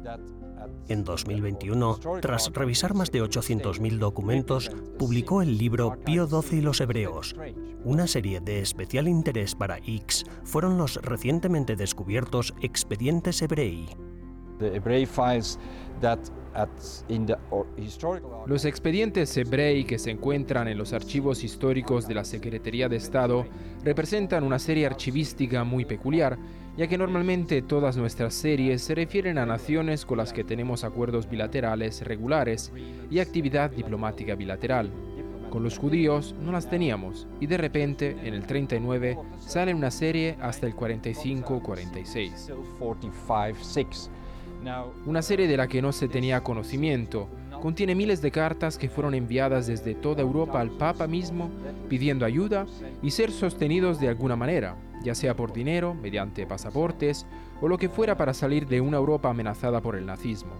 En 0.89 1.03
2021, 1.03 1.99
tras 2.19 2.51
revisar 2.51 2.95
más 2.95 3.11
de 3.11 3.21
800.000 3.21 3.99
documentos, 3.99 4.71
publicó 4.97 5.43
el 5.43 5.55
libro 5.55 5.95
Pío 6.03 6.25
XII 6.25 6.57
y 6.57 6.61
los 6.61 6.81
Hebreos. 6.81 7.35
Una 7.83 8.07
serie 8.07 8.39
de 8.41 8.59
especial 8.59 9.07
interés 9.07 9.53
para 9.53 9.77
X 9.77 10.25
fueron 10.43 10.79
los 10.79 10.95
recientemente 10.95 11.75
descubiertos 11.75 12.55
expedientes 12.61 13.39
Hebrei. 13.43 13.87
Los 18.47 18.65
expedientes 18.65 19.37
Hebrei 19.37 19.85
que 19.85 19.99
se 19.99 20.09
encuentran 20.09 20.67
en 20.67 20.77
los 20.77 20.93
archivos 20.93 21.43
históricos 21.43 22.07
de 22.07 22.15
la 22.15 22.25
Secretaría 22.25 22.89
de 22.89 22.95
Estado 22.95 23.45
representan 23.83 24.43
una 24.43 24.57
serie 24.57 24.87
archivística 24.87 25.63
muy 25.63 25.85
peculiar, 25.85 26.37
ya 26.79 26.87
que 26.87 26.97
normalmente 26.97 27.61
todas 27.61 27.97
nuestras 27.97 28.33
series 28.33 28.81
se 28.81 28.95
refieren 28.95 29.37
a 29.37 29.45
naciones 29.45 30.05
con 30.05 30.17
las 30.17 30.31
que 30.31 30.45
tenemos 30.45 30.85
acuerdos 30.85 31.29
bilaterales 31.29 32.01
regulares 32.07 32.71
y 33.11 33.19
actividad 33.19 33.69
diplomática 33.69 34.33
bilateral. 34.35 34.89
Con 35.49 35.61
los 35.61 35.77
judíos 35.77 36.33
no 36.41 36.53
las 36.53 36.69
teníamos 36.69 37.27
y 37.41 37.47
de 37.47 37.57
repente 37.57 38.15
en 38.23 38.33
el 38.33 38.47
39 38.47 39.17
sale 39.39 39.73
una 39.73 39.91
serie 39.91 40.37
hasta 40.39 40.67
el 40.67 40.73
45-46. 40.73 42.47
Una 45.05 45.21
serie 45.21 45.49
de 45.49 45.57
la 45.57 45.67
que 45.67 45.81
no 45.81 45.91
se 45.91 46.07
tenía 46.07 46.41
conocimiento. 46.45 47.27
Contiene 47.61 47.93
miles 47.93 48.21
de 48.21 48.31
cartas 48.31 48.77
que 48.77 48.89
fueron 48.89 49.13
enviadas 49.13 49.67
desde 49.67 49.93
toda 49.93 50.21
Europa 50.21 50.61
al 50.61 50.71
Papa 50.71 51.07
mismo 51.07 51.49
pidiendo 51.89 52.25
ayuda 52.25 52.65
y 53.01 53.11
ser 53.11 53.31
sostenidos 53.31 53.99
de 53.99 54.07
alguna 54.07 54.35
manera, 54.35 54.77
ya 55.03 55.13
sea 55.13 55.35
por 55.35 55.51
dinero, 55.51 55.93
mediante 55.93 56.47
pasaportes 56.47 57.25
o 57.61 57.67
lo 57.67 57.77
que 57.77 57.89
fuera 57.89 58.15
para 58.15 58.33
salir 58.33 58.65
de 58.67 58.79
una 58.79 58.97
Europa 58.97 59.29
amenazada 59.29 59.81
por 59.81 59.95
el 59.95 60.05
nazismo. 60.05 60.51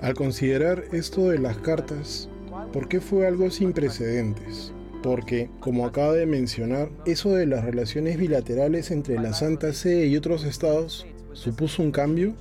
Al 0.00 0.14
considerar 0.14 0.84
esto 0.92 1.28
de 1.28 1.38
las 1.38 1.56
cartas, 1.58 2.28
¿por 2.72 2.88
qué 2.88 3.00
fue 3.00 3.26
algo 3.26 3.50
sin 3.50 3.72
precedentes? 3.72 4.72
Porque, 5.02 5.50
como 5.60 5.86
acaba 5.86 6.12
de 6.12 6.26
mencionar, 6.26 6.90
eso 7.06 7.30
de 7.32 7.46
las 7.46 7.64
relaciones 7.64 8.18
bilaterales 8.18 8.90
entre 8.90 9.16
la 9.16 9.32
Santa 9.32 9.72
Sede 9.72 10.06
y 10.06 10.16
otros 10.16 10.44
estados 10.44 11.06
supuso 11.34 11.82
un 11.82 11.92
cambio. 11.92 12.34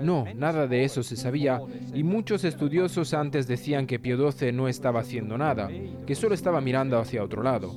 No, 0.00 0.24
nada 0.34 0.66
de 0.66 0.84
eso 0.84 1.02
se 1.02 1.16
sabía 1.16 1.60
y 1.94 2.02
muchos 2.02 2.44
estudiosos 2.44 3.14
antes 3.14 3.46
decían 3.46 3.86
que 3.86 3.98
Pío 3.98 4.30
XII 4.30 4.52
no 4.52 4.68
estaba 4.68 5.00
haciendo 5.00 5.38
nada, 5.38 5.68
que 6.06 6.14
solo 6.14 6.34
estaba 6.34 6.60
mirando 6.60 6.98
hacia 6.98 7.24
otro 7.24 7.42
lado. 7.42 7.72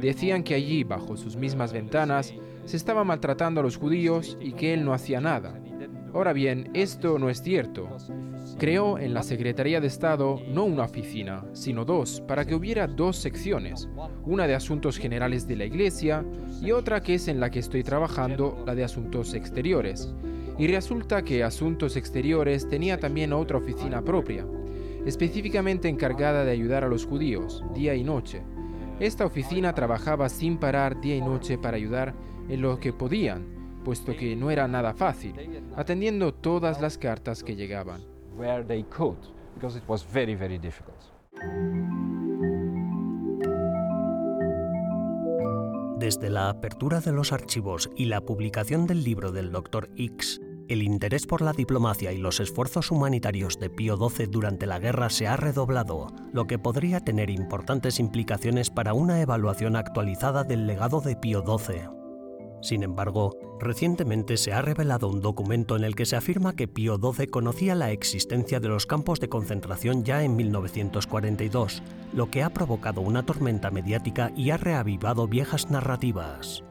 Decían 0.00 0.42
que 0.42 0.54
allí, 0.54 0.84
bajo 0.84 1.16
sus 1.16 1.36
mismas 1.36 1.72
ventanas, 1.72 2.34
se 2.64 2.76
estaba 2.76 3.04
maltratando 3.04 3.60
a 3.60 3.62
los 3.62 3.76
judíos 3.76 4.36
y 4.40 4.52
que 4.52 4.74
él 4.74 4.84
no 4.84 4.92
hacía 4.92 5.20
nada. 5.20 5.58
Ahora 6.14 6.32
bien, 6.32 6.70
esto 6.74 7.18
no 7.18 7.28
es 7.28 7.42
cierto. 7.42 7.88
Creó 8.58 8.98
en 8.98 9.12
la 9.12 9.22
Secretaría 9.22 9.80
de 9.80 9.86
Estado 9.86 10.40
no 10.48 10.64
una 10.64 10.84
oficina, 10.84 11.44
sino 11.52 11.84
dos, 11.84 12.22
para 12.26 12.44
que 12.44 12.54
hubiera 12.54 12.86
dos 12.86 13.16
secciones, 13.16 13.88
una 14.24 14.46
de 14.46 14.54
Asuntos 14.54 14.96
Generales 14.98 15.46
de 15.46 15.56
la 15.56 15.66
Iglesia 15.66 16.24
y 16.62 16.70
otra 16.70 17.02
que 17.02 17.14
es 17.14 17.28
en 17.28 17.38
la 17.38 17.50
que 17.50 17.58
estoy 17.58 17.82
trabajando, 17.82 18.62
la 18.66 18.74
de 18.74 18.84
Asuntos 18.84 19.34
Exteriores. 19.34 20.14
Y 20.58 20.68
resulta 20.68 21.22
que 21.22 21.44
Asuntos 21.44 21.96
Exteriores 21.96 22.66
tenía 22.68 22.98
también 22.98 23.34
otra 23.34 23.58
oficina 23.58 24.02
propia, 24.02 24.46
específicamente 25.04 25.88
encargada 25.88 26.44
de 26.44 26.52
ayudar 26.52 26.82
a 26.82 26.88
los 26.88 27.04
judíos, 27.04 27.62
día 27.74 27.94
y 27.94 28.04
noche. 28.04 28.42
Esta 29.00 29.26
oficina 29.26 29.74
trabajaba 29.74 30.30
sin 30.30 30.56
parar 30.56 30.98
día 31.02 31.16
y 31.16 31.20
noche 31.20 31.58
para 31.58 31.76
ayudar 31.76 32.14
en 32.48 32.62
lo 32.62 32.80
que 32.80 32.94
podían, 32.94 33.55
puesto 33.86 34.16
que 34.16 34.34
no 34.34 34.50
era 34.50 34.66
nada 34.66 34.94
fácil, 34.94 35.32
atendiendo 35.76 36.34
todas 36.34 36.80
las 36.80 36.98
cartas 36.98 37.44
que 37.44 37.54
llegaban. 37.54 38.00
Desde 46.00 46.30
la 46.30 46.48
apertura 46.48 46.98
de 47.00 47.12
los 47.12 47.32
archivos 47.32 47.88
y 47.94 48.06
la 48.06 48.22
publicación 48.22 48.88
del 48.88 49.04
libro 49.04 49.30
del 49.30 49.52
Dr. 49.52 49.88
X, 49.96 50.40
el 50.66 50.82
interés 50.82 51.24
por 51.24 51.40
la 51.40 51.52
diplomacia 51.52 52.12
y 52.12 52.18
los 52.18 52.40
esfuerzos 52.40 52.90
humanitarios 52.90 53.60
de 53.60 53.70
Pío 53.70 53.96
XII 53.96 54.26
durante 54.26 54.66
la 54.66 54.80
guerra 54.80 55.10
se 55.10 55.28
ha 55.28 55.36
redoblado, 55.36 56.08
lo 56.32 56.48
que 56.48 56.58
podría 56.58 56.98
tener 56.98 57.30
importantes 57.30 58.00
implicaciones 58.00 58.68
para 58.68 58.94
una 58.94 59.20
evaluación 59.20 59.76
actualizada 59.76 60.42
del 60.42 60.66
legado 60.66 61.00
de 61.00 61.14
Pío 61.14 61.44
XII. 61.46 61.95
Sin 62.66 62.82
embargo, 62.82 63.36
recientemente 63.60 64.36
se 64.36 64.52
ha 64.52 64.60
revelado 64.60 65.08
un 65.08 65.20
documento 65.20 65.76
en 65.76 65.84
el 65.84 65.94
que 65.94 66.04
se 66.04 66.16
afirma 66.16 66.56
que 66.56 66.66
Pío 66.66 66.96
XII 66.96 67.28
conocía 67.28 67.76
la 67.76 67.92
existencia 67.92 68.58
de 68.58 68.66
los 68.66 68.86
campos 68.86 69.20
de 69.20 69.28
concentración 69.28 70.02
ya 70.02 70.24
en 70.24 70.34
1942, 70.34 71.80
lo 72.12 72.28
que 72.28 72.42
ha 72.42 72.50
provocado 72.50 73.02
una 73.02 73.24
tormenta 73.24 73.70
mediática 73.70 74.32
y 74.34 74.50
ha 74.50 74.56
reavivado 74.56 75.28
viejas 75.28 75.70
narrativas. 75.70 76.64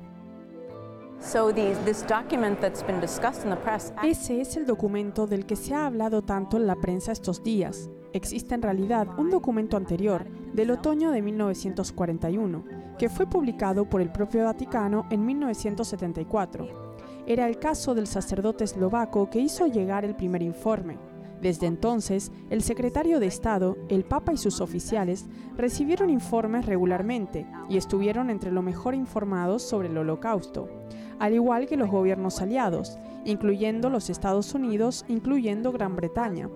Ese 4.04 4.42
es 4.42 4.58
el 4.58 4.66
documento 4.66 5.28
del 5.28 5.46
que 5.46 5.56
se 5.56 5.76
ha 5.76 5.86
hablado 5.86 6.24
tanto 6.24 6.58
en 6.58 6.68
la 6.68 6.76
prensa 6.76 7.14
estos 7.14 7.42
días. 7.42 7.90
Existe 8.12 8.54
en 8.54 8.64
realidad 8.64 9.08
un 9.18 9.30
documento 9.30 9.78
anterior, 9.78 10.28
del 10.56 10.72
otoño 10.72 11.12
de 11.12 11.22
1941, 11.22 12.64
que 12.98 13.10
fue 13.10 13.28
publicado 13.28 13.90
por 13.90 14.02
el 14.02 14.12
propio 14.12 14.46
Vaticano 14.46 15.06
en 15.10 15.26
1974. 15.26 16.94
Era 17.28 17.48
el 17.48 17.60
caso 17.60 17.94
del 17.94 18.08
sacerdote 18.08 18.64
eslovaco 18.64 19.30
que 19.30 19.40
hizo 19.40 19.68
llegar 19.68 20.06
el 20.06 20.16
primer 20.16 20.42
informe. 20.42 20.98
Desde 21.42 21.68
entonces, 21.68 22.32
el 22.50 22.62
secretario 22.62 23.20
de 23.20 23.28
Estado, 23.28 23.78
el 23.90 24.06
Papa 24.06 24.32
y 24.32 24.38
sus 24.38 24.62
oficiales 24.62 25.26
recibieron 25.58 26.10
informes 26.10 26.66
regularmente 26.66 27.46
y 27.68 27.76
estuvieron 27.76 28.30
entre 28.30 28.52
lo 28.52 28.62
mejor 28.62 28.96
informados 28.96 29.62
sobre 29.62 29.90
el 29.90 29.98
holocausto, 29.98 30.70
al 31.20 31.34
igual 31.34 31.68
que 31.68 31.76
los 31.76 31.92
gobiernos 31.92 32.42
aliados, 32.42 32.98
incluyendo 33.26 33.90
los 33.90 34.10
Estados 34.10 34.54
Unidos, 34.54 35.04
incluyendo 35.10 35.74
Gran 35.74 35.98
Bretaña. 35.98 36.50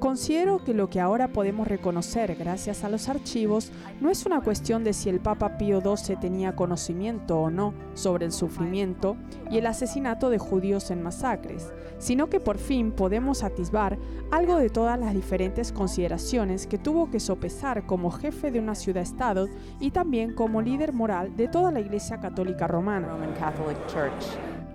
Considero 0.00 0.64
que 0.64 0.72
lo 0.72 0.88
que 0.88 0.98
ahora 0.98 1.28
podemos 1.28 1.68
reconocer 1.68 2.34
gracias 2.34 2.84
a 2.84 2.88
los 2.88 3.10
archivos 3.10 3.70
no 4.00 4.08
es 4.08 4.24
una 4.24 4.40
cuestión 4.40 4.82
de 4.82 4.94
si 4.94 5.10
el 5.10 5.20
Papa 5.20 5.58
Pío 5.58 5.82
XII 5.82 6.16
tenía 6.16 6.56
conocimiento 6.56 7.38
o 7.38 7.50
no 7.50 7.74
sobre 7.92 8.24
el 8.24 8.32
sufrimiento 8.32 9.18
y 9.50 9.58
el 9.58 9.66
asesinato 9.66 10.30
de 10.30 10.38
judíos 10.38 10.90
en 10.90 11.02
masacres, 11.02 11.70
sino 11.98 12.30
que 12.30 12.40
por 12.40 12.56
fin 12.56 12.92
podemos 12.92 13.44
atisbar 13.44 13.98
algo 14.30 14.56
de 14.56 14.70
todas 14.70 14.98
las 14.98 15.12
diferentes 15.12 15.70
consideraciones 15.70 16.66
que 16.66 16.78
tuvo 16.78 17.10
que 17.10 17.20
sopesar 17.20 17.84
como 17.84 18.10
jefe 18.10 18.50
de 18.50 18.58
una 18.58 18.76
ciudad-estado 18.76 19.48
y 19.80 19.90
también 19.90 20.34
como 20.34 20.62
líder 20.62 20.94
moral 20.94 21.36
de 21.36 21.46
toda 21.46 21.72
la 21.72 21.80
Iglesia 21.80 22.18
Católica 22.20 22.66
Romana. 22.66 23.08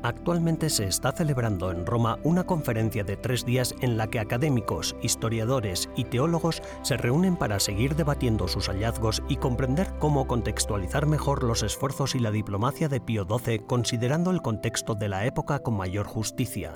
Actualmente 0.06 0.70
se 0.70 0.86
está 0.86 1.12
celebrando 1.12 1.72
en 1.72 1.84
Roma 1.84 2.20
una 2.22 2.44
conferencia 2.44 3.04
de 3.04 3.18
tres 3.18 3.44
días 3.44 3.74
en 3.82 3.98
la 3.98 4.06
que 4.06 4.20
académicos, 4.20 4.96
historiadores 5.02 5.90
y 5.96 6.04
teólogos 6.04 6.62
se 6.84 6.96
reúnen 6.96 7.36
para 7.36 7.60
seguir 7.60 7.96
debatiendo 7.96 8.48
sus 8.48 8.68
hallazgos 8.68 9.24
y 9.30 9.38
comprender 9.38 9.88
cómo 9.98 10.28
contextualizar 10.28 11.08
mejor 11.08 11.42
los 11.42 11.64
esfuerzos 11.64 12.14
y 12.14 12.20
la 12.20 12.30
diplomacia 12.30 12.88
de 12.88 13.02
Pío 13.02 13.26
XII 13.26 13.62
considerando 13.62 14.30
el 14.30 14.44
contexto 14.44 14.94
de 14.94 15.10
la 15.10 15.26
época 15.26 15.58
con 15.58 15.76
mayor 15.76 16.06
justicia. 16.06 16.76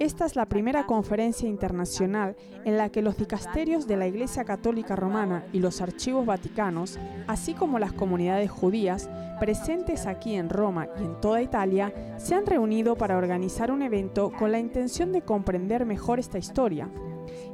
Esta 0.00 0.24
es 0.24 0.34
la 0.34 0.46
primera 0.46 0.86
conferencia 0.86 1.46
internacional 1.46 2.34
en 2.64 2.78
la 2.78 2.88
que 2.88 3.02
los 3.02 3.18
dicasterios 3.18 3.86
de 3.86 3.98
la 3.98 4.06
Iglesia 4.06 4.46
Católica 4.46 4.96
Romana 4.96 5.44
y 5.52 5.58
los 5.58 5.82
archivos 5.82 6.24
vaticanos, 6.24 6.98
así 7.26 7.52
como 7.52 7.78
las 7.78 7.92
comunidades 7.92 8.50
judías 8.50 9.10
presentes 9.38 10.06
aquí 10.06 10.36
en 10.36 10.48
Roma 10.48 10.88
y 10.98 11.04
en 11.04 11.20
toda 11.20 11.42
Italia, 11.42 11.92
se 12.16 12.34
han 12.34 12.46
reunido 12.46 12.96
para 12.96 13.18
organizar 13.18 13.70
un 13.70 13.82
evento 13.82 14.32
con 14.38 14.52
la 14.52 14.58
intención 14.58 15.12
de 15.12 15.20
comprender 15.20 15.84
mejor 15.84 16.18
esta 16.18 16.38
historia. 16.38 16.88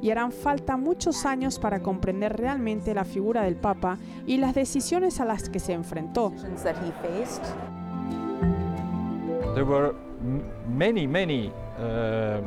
Y 0.01 0.11
harán 0.11 0.31
falta 0.31 0.77
muchos 0.77 1.25
años 1.25 1.59
para 1.59 1.81
comprender 1.81 2.37
realmente 2.37 2.93
la 2.93 3.03
figura 3.03 3.41
del 3.41 3.57
Papa 3.57 3.97
y 4.25 4.37
las 4.37 4.55
decisiones 4.55 5.19
a 5.19 5.25
las 5.25 5.49
que 5.49 5.59
se 5.59 5.73
enfrentó. 5.73 6.31
There 9.53 9.65
were 9.65 9.91
many, 10.69 11.07
many 11.07 11.51
uh, 11.77 12.41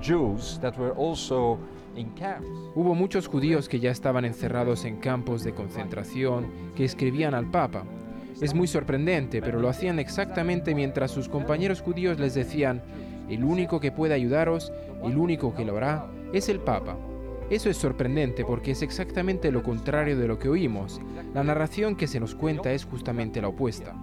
Jews 0.00 0.58
that 0.60 0.76
were 0.78 0.94
also 0.96 1.58
in 1.96 2.10
camps. 2.10 2.46
Hubo 2.74 2.94
muchos 2.94 3.26
judíos 3.26 3.68
que 3.68 3.80
ya 3.80 3.90
estaban 3.90 4.24
encerrados 4.24 4.84
en 4.84 4.96
campos 4.96 5.42
de 5.44 5.54
concentración 5.54 6.46
que 6.74 6.84
escribían 6.84 7.34
al 7.34 7.50
Papa. 7.50 7.84
Es 8.40 8.54
muy 8.54 8.66
sorprendente, 8.66 9.40
pero 9.40 9.60
lo 9.60 9.68
hacían 9.70 9.98
exactamente 9.98 10.74
mientras 10.74 11.10
sus 11.10 11.28
compañeros 11.28 11.80
judíos 11.80 12.20
les 12.20 12.34
decían, 12.34 12.82
el 13.30 13.44
único 13.44 13.80
que 13.80 13.92
puede 13.92 14.12
ayudaros, 14.12 14.72
el 15.02 15.16
único 15.16 15.54
que 15.54 15.64
lo 15.64 15.78
hará, 15.78 16.06
es 16.34 16.50
el 16.50 16.60
Papa. 16.60 16.96
Eso 17.48 17.70
es 17.70 17.76
sorprendente 17.76 18.44
porque 18.44 18.72
es 18.72 18.82
exactamente 18.82 19.52
lo 19.52 19.62
contrario 19.62 20.18
de 20.18 20.28
lo 20.28 20.38
que 20.38 20.48
oímos. 20.48 21.00
La 21.32 21.44
narración 21.44 21.96
que 21.96 22.08
se 22.08 22.20
nos 22.20 22.34
cuenta 22.34 22.72
es 22.72 22.84
justamente 22.84 23.40
la 23.40 23.48
opuesta. 23.48 23.94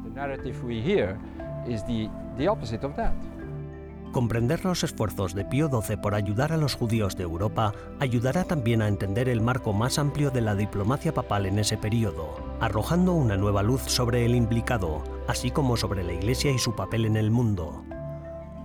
Comprender 4.14 4.64
los 4.64 4.84
esfuerzos 4.84 5.34
de 5.34 5.44
Pío 5.44 5.70
XII 5.70 5.98
por 5.98 6.14
ayudar 6.14 6.54
a 6.54 6.58
los 6.58 6.76
judíos 6.76 7.18
de 7.18 7.24
Europa 7.24 7.74
ayudará 8.00 8.44
también 8.44 8.84
a 8.84 8.88
entender 8.88 9.28
el 9.28 9.42
marco 9.42 9.74
más 9.74 9.98
amplio 9.98 10.30
de 10.30 10.42
la 10.42 10.54
diplomacia 10.54 11.16
papal 11.16 11.48
en 11.48 11.58
ese 11.58 11.78
periodo, 11.78 12.36
arrojando 12.62 13.14
una 13.14 13.38
nueva 13.38 13.64
luz 13.64 13.82
sobre 13.88 14.24
el 14.24 14.36
implicado, 14.36 15.04
así 15.28 15.50
como 15.50 15.78
sobre 15.78 16.04
la 16.04 16.14
Iglesia 16.14 16.52
y 16.52 16.60
su 16.60 16.76
papel 16.76 17.06
en 17.06 17.18
el 17.18 17.32
mundo. 17.32 17.84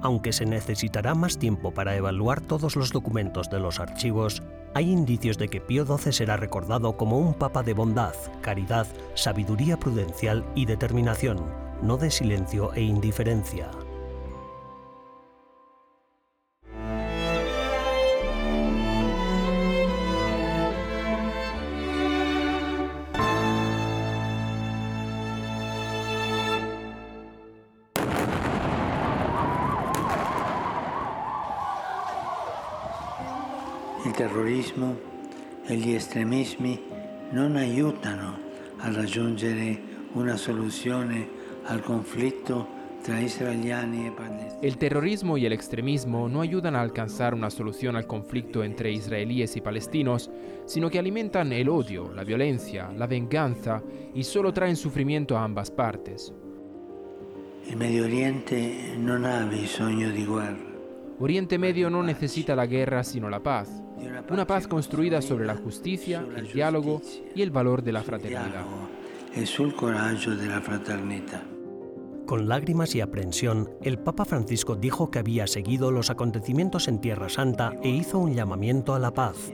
Aunque 0.03 0.35
se 0.35 0.45
necesitará 0.45 1.15
más 1.15 1.39
tiempo 1.39 1.73
para 1.73 1.97
evaluar 1.97 2.43
todos 2.43 2.77
los 2.77 2.93
documentos 2.93 3.49
de 3.49 3.59
los 3.59 3.81
archivos, 3.81 4.43
hay 4.75 4.93
indicios 4.93 5.39
de 5.39 5.49
que 5.49 5.63
Pío 5.63 5.87
XII 5.87 6.13
será 6.13 6.37
recordado 6.37 6.99
como 6.99 7.19
un 7.19 7.33
papa 7.33 7.63
de 7.63 7.73
bondad, 7.73 8.15
caridad, 8.43 8.87
sabiduría 9.15 9.79
prudencial 9.79 10.45
y 10.55 10.67
determinación, 10.67 11.39
no 11.81 11.97
de 11.97 12.11
silencio 12.11 12.75
e 12.75 12.83
indiferencia. 12.83 13.71
E 35.67 35.77
gli 35.77 35.93
estremismi 35.93 36.81
non 37.31 37.57
aiutano 37.57 38.39
a 38.79 38.93
raggiungere 38.93 39.81
una 40.13 40.37
soluzione 40.37 41.29
al 41.65 41.83
conflitto 41.83 42.77
tra 43.03 43.19
israeliani 43.19 44.07
e 44.07 44.11
palestinesi. 44.11 44.67
El 44.67 44.77
terrorismo 44.77 45.37
y 45.37 45.47
el 45.47 45.53
extremismo 45.53 46.29
no 46.29 46.41
ayudan 46.41 46.75
a 46.75 46.81
alcanzar 46.81 47.35
una 47.35 47.51
solución 47.51 47.97
al 47.97 48.07
conflicto 48.07 48.63
entre 48.65 48.91
israelíes 48.91 49.57
y 49.57 49.61
palestinos, 49.61 50.31
sino 50.65 50.91
que 50.91 50.99
alimentan 50.99 51.53
el 51.53 51.69
odio, 51.69 52.13
la 52.13 52.25
violencia, 52.25 52.91
la 52.97 53.07
venganza 53.07 53.83
y 54.15 54.25
solo 54.25 54.53
traen 54.53 54.77
sufrimiento 54.77 55.37
a 55.37 55.45
ambas 55.45 55.71
partes. 55.71 56.33
Il 57.67 57.77
Medio 57.77 58.05
Oriente 58.05 58.95
non 58.97 59.25
ha 59.25 59.45
bisogno 59.45 60.11
di 60.11 60.25
guerra, 60.25 60.69
Oriente 61.21 61.59
Medio 61.59 61.89
no 61.89 62.01
necesita 62.01 62.55
la 62.55 62.65
guerra 62.67 63.03
sino 63.03 63.29
la 63.29 63.41
paz, 63.41 63.83
una 64.31 64.47
paz 64.47 64.67
construida 64.67 65.23
sobre 65.23 65.47
la 65.47 65.57
justicia, 65.57 66.25
el 66.37 66.53
diálogo 66.53 67.01
y 67.35 67.43
el 67.43 67.51
valor 67.51 67.83
de 67.83 67.93
la 67.93 68.03
fraternidad. 68.03 68.65
Con 72.27 72.49
lágrimas 72.49 72.95
y 72.95 73.01
aprensión, 73.01 73.71
el 73.83 73.99
Papa 73.99 74.25
Francisco 74.25 74.77
dijo 74.77 75.11
que 75.11 75.19
había 75.19 75.47
seguido 75.47 75.91
los 75.91 76.11
acontecimientos 76.11 76.87
en 76.89 77.01
Tierra 77.01 77.29
Santa 77.29 77.73
e 77.83 77.89
hizo 77.89 78.19
un 78.19 78.35
llamamiento 78.35 78.95
a 78.95 78.99
la 78.99 79.15
paz. 79.15 79.53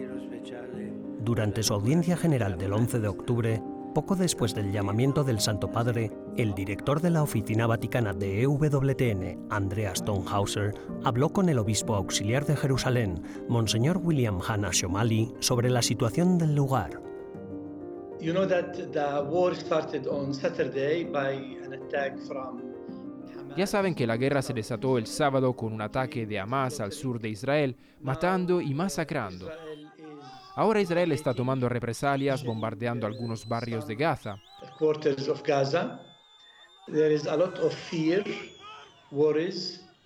Durante 1.25 1.63
su 1.63 1.73
audiencia 1.73 2.17
general 2.17 2.59
del 2.59 2.73
11 2.73 2.99
de 2.99 3.09
octubre, 3.09 3.63
poco 3.95 4.17
después 4.17 4.55
del 4.55 4.73
llamamiento 4.73 5.25
del 5.25 5.41
Santo 5.41 5.71
Padre, 5.71 6.11
el 6.37 6.53
director 6.53 7.01
de 7.01 7.11
la 7.11 7.23
Oficina 7.23 7.67
Vaticana 7.67 8.13
de 8.13 8.43
EWTN, 8.43 9.47
Andrea 9.51 9.95
Stonehauser, 9.95 10.75
habló 11.05 11.31
con 11.31 11.49
el 11.49 11.59
obispo 11.59 11.95
auxiliar 11.95 12.45
de 12.45 12.57
Jerusalén, 12.57 13.23
Monseñor 13.49 13.99
William 13.99 14.41
Hanna 14.47 14.71
Shomali, 14.73 15.33
sobre 15.39 15.71
la 15.71 15.81
situación 15.81 16.37
del 16.37 16.55
lugar. 16.55 17.01
You 18.21 18.33
know 18.33 18.47
that 18.47 18.73
the 18.93 19.23
war 19.31 19.55
started 19.55 20.07
on 20.09 20.35
Saturday 20.35 21.05
by 21.05 21.33
an 21.65 21.75
attack 21.75 22.19
from 22.27 22.61
Hamas. 23.37 23.57
Ya 23.57 23.67
saben 23.67 23.95
que 23.95 24.07
la 24.07 24.17
guerra 24.17 24.43
se 24.43 24.53
desató 24.53 24.99
el 24.99 25.07
sábado 25.07 25.55
con 25.55 25.73
un 25.73 25.83
ataque 25.83 26.27
de 26.27 26.41
Hamas 26.41 26.81
al 26.81 26.93
sur 26.93 27.21
de 27.21 27.29
Israel, 27.29 27.77
matando 28.01 28.61
y 28.61 28.75
masacrando. 28.75 29.51
Ahora 30.57 30.81
Israel 30.81 31.11
está 31.13 31.35
tomando 31.35 31.69
represalias, 31.69 32.45
bombardeando 32.45 33.07
algunos 33.07 33.49
barrios 33.49 33.87
de 33.87 33.97
Gaza. 33.97 34.37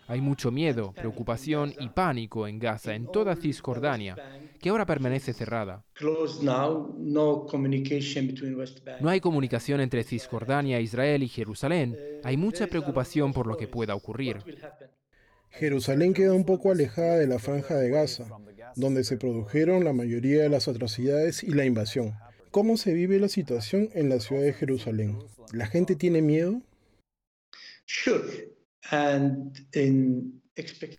Hay 0.06 0.22
mucho 0.22 0.50
miedo, 0.50 0.92
preocupación 0.92 1.74
y 1.78 1.90
pánico 1.90 2.46
en 2.46 2.58
Gaza, 2.58 2.94
en 2.94 3.12
toda 3.12 3.36
Cisjordania, 3.36 4.16
que 4.58 4.70
ahora 4.70 4.86
permanece 4.86 5.34
cerrada. 5.34 5.84
No 9.00 9.08
hay 9.10 9.20
comunicación 9.20 9.80
entre 9.82 10.02
Cisjordania, 10.02 10.80
Israel 10.80 11.22
y 11.22 11.28
Jerusalén. 11.28 11.94
Hay 12.24 12.38
mucha 12.38 12.66
preocupación 12.68 13.34
por 13.34 13.46
lo 13.46 13.58
que 13.58 13.68
pueda 13.68 13.94
ocurrir. 13.94 14.42
Jerusalén 15.50 16.14
queda 16.14 16.32
un 16.34 16.44
poco 16.44 16.70
alejada 16.70 17.16
de 17.16 17.26
la 17.26 17.38
franja 17.38 17.76
de 17.76 17.90
Gaza, 17.90 18.26
donde 18.76 19.04
se 19.04 19.16
produjeron 19.16 19.84
la 19.84 19.92
mayoría 19.92 20.42
de 20.42 20.48
las 20.48 20.68
atrocidades 20.68 21.42
y 21.42 21.48
la 21.48 21.64
invasión. 21.64 22.14
¿Cómo 22.50 22.76
se 22.76 22.92
vive 22.92 23.18
la 23.18 23.28
situación 23.28 23.90
en 23.94 24.08
la 24.08 24.20
ciudad 24.20 24.42
de 24.42 24.52
Jerusalén? 24.52 25.18
¿La 25.52 25.66
gente 25.66 25.96
tiene 25.96 26.22
miedo? 26.22 26.62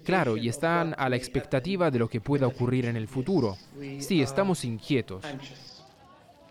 Claro, 0.04 0.38
y 0.38 0.50
están 0.50 0.96
a 0.98 1.10
la 1.10 1.16
expectativa 1.16 1.92
de 1.92 2.00
lo 2.00 2.10
que 2.10 2.22
pueda 2.22 2.48
ocurrir 2.48 2.86
en 2.86 2.96
el 2.96 3.08
futuro. 3.08 3.58
Sí, 4.00 4.22
estamos 4.22 4.64
inquietos. 4.64 5.24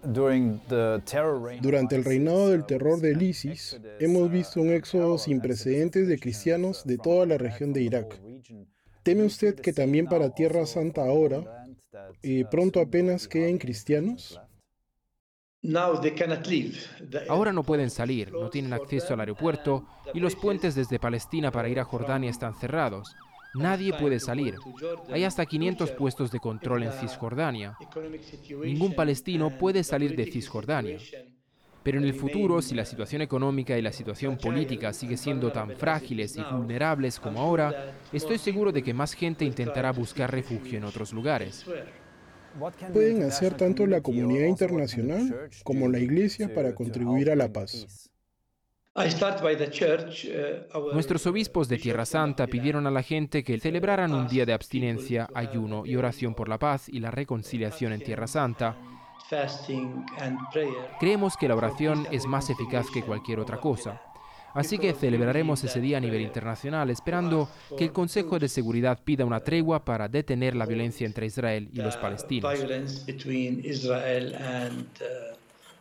Durante 0.03 1.97
el 1.97 2.05
reinado 2.05 2.51
del 2.51 2.65
terror 2.65 3.01
del 3.01 3.23
ISIS, 3.23 3.81
hemos 3.99 4.31
visto 4.31 4.61
un 4.61 4.71
éxodo 4.71 5.19
sin 5.19 5.41
precedentes 5.41 6.07
de 6.09 6.19
cristianos 6.19 6.85
de 6.85 6.99
toda 6.99 7.27
la 7.27 7.39
región 7.39 7.73
de 7.73 7.83
Irak. 7.83 8.21
¿Teme 9.03 9.25
usted 9.25 9.55
que 9.57 9.73
también 9.73 10.07
para 10.07 10.35
Tierra 10.35 10.67
Santa 10.67 11.03
ahora, 11.03 11.67
eh, 12.23 12.45
pronto 12.51 12.81
apenas 12.81 13.27
queden 13.27 13.59
cristianos? 13.59 14.41
Now 15.63 16.01
they 16.01 16.15
cannot 16.15 16.47
leave. 16.47 16.79
The 17.11 17.29
Ahora 17.29 17.53
no 17.53 17.65
pueden 17.65 17.91
salir, 17.91 18.33
no 18.33 18.49
tienen 18.49 18.73
acceso 18.73 19.15
al 19.15 19.21
aeropuerto 19.21 19.87
y 20.15 20.21
los 20.21 20.37
puentes 20.37 20.77
desde 20.77 21.01
Palestina 21.01 21.51
para 21.51 21.69
ir 21.69 21.81
a 21.81 21.85
Jordania 21.85 22.31
están 22.31 22.55
cerrados. 22.55 23.17
Nadie 23.55 23.93
puede 23.93 24.21
salir. 24.21 24.57
Hay 25.11 25.25
hasta 25.25 25.47
500 25.47 25.91
puestos 25.93 26.31
de 26.31 26.39
control 26.39 26.85
en 26.85 26.93
Cisjordania. 26.93 27.77
Ningún 28.63 28.95
palestino 28.95 29.51
puede 29.57 29.85
salir 29.85 30.15
de 30.17 30.27
Cisjordania. 30.31 30.99
Pero 31.83 31.99
en 31.99 32.05
el 32.05 32.15
futuro, 32.15 32.61
si 32.61 32.75
la 32.75 32.85
situación 32.85 33.23
económica 33.23 33.79
y 33.79 33.83
la 33.83 33.93
situación 33.93 34.37
política 34.37 34.93
sigue 34.93 35.17
siendo 35.17 35.53
tan 35.53 35.71
frágiles 35.71 36.37
y 36.37 36.43
vulnerables 36.43 37.19
como 37.19 37.41
ahora, 37.41 37.95
estoy 38.13 38.39
seguro 38.39 38.73
de 38.73 38.83
que 38.83 38.93
más 38.93 39.15
gente 39.15 39.45
intentará 39.45 39.93
buscar 39.93 40.31
refugio 40.31 40.79
en 40.79 40.85
otros 40.85 41.13
lugares. 41.13 41.65
Pueden 42.93 43.23
hacer 43.23 43.55
tanto 43.55 43.87
la 43.87 44.01
comunidad 44.01 44.47
internacional 44.47 45.49
como 45.63 45.89
la 45.89 45.99
Iglesia 45.99 46.53
para 46.53 46.75
contribuir 46.75 47.31
a 47.31 47.37
la 47.37 47.53
paz. 47.53 48.08
Nuestros 50.93 51.27
obispos 51.27 51.69
de 51.69 51.79
Tierra 51.79 52.05
Santa 52.05 52.47
pidieron 52.47 52.87
a 52.87 52.91
la 52.91 53.03
gente 53.03 53.45
que 53.45 53.59
celebraran 53.59 54.13
un 54.13 54.29
día 54.29 54.45
de 54.45 54.53
abstinencia, 54.53 55.29
ayuno 55.35 55.87
y 55.87 55.97
oración 55.97 56.35
por 56.35 56.49
la 56.49 56.59
paz 56.59 56.89
y 56.89 57.01
la 57.01 57.11
reconciliación 57.11 57.93
en 57.93 58.03
Tierra 58.03 58.27
Santa. 58.27 58.77
Creemos 60.99 61.37
que 61.37 61.49
la 61.49 61.55
oración 61.55 62.07
es 62.11 62.27
más 62.27 62.51
eficaz 62.51 62.87
que 62.93 63.03
cualquier 63.03 63.41
otra 63.41 63.59
cosa. 63.59 64.01
Así 64.55 64.79
que 64.79 64.93
celebraremos 64.95 65.63
ese 65.63 65.81
día 65.81 65.99
a 65.99 66.01
nivel 66.01 66.23
internacional 66.23 66.91
esperando 66.91 67.49
que 67.77 67.85
el 67.85 67.93
Consejo 67.93 68.39
de 68.39 68.49
Seguridad 68.49 68.99
pida 69.05 69.25
una 69.25 69.41
tregua 69.41 69.85
para 69.85 70.09
detener 70.09 70.57
la 70.57 70.67
violencia 70.67 71.07
entre 71.07 71.27
Israel 71.27 71.69
y 71.73 71.77
los 71.77 71.97
palestinos. 71.97 72.53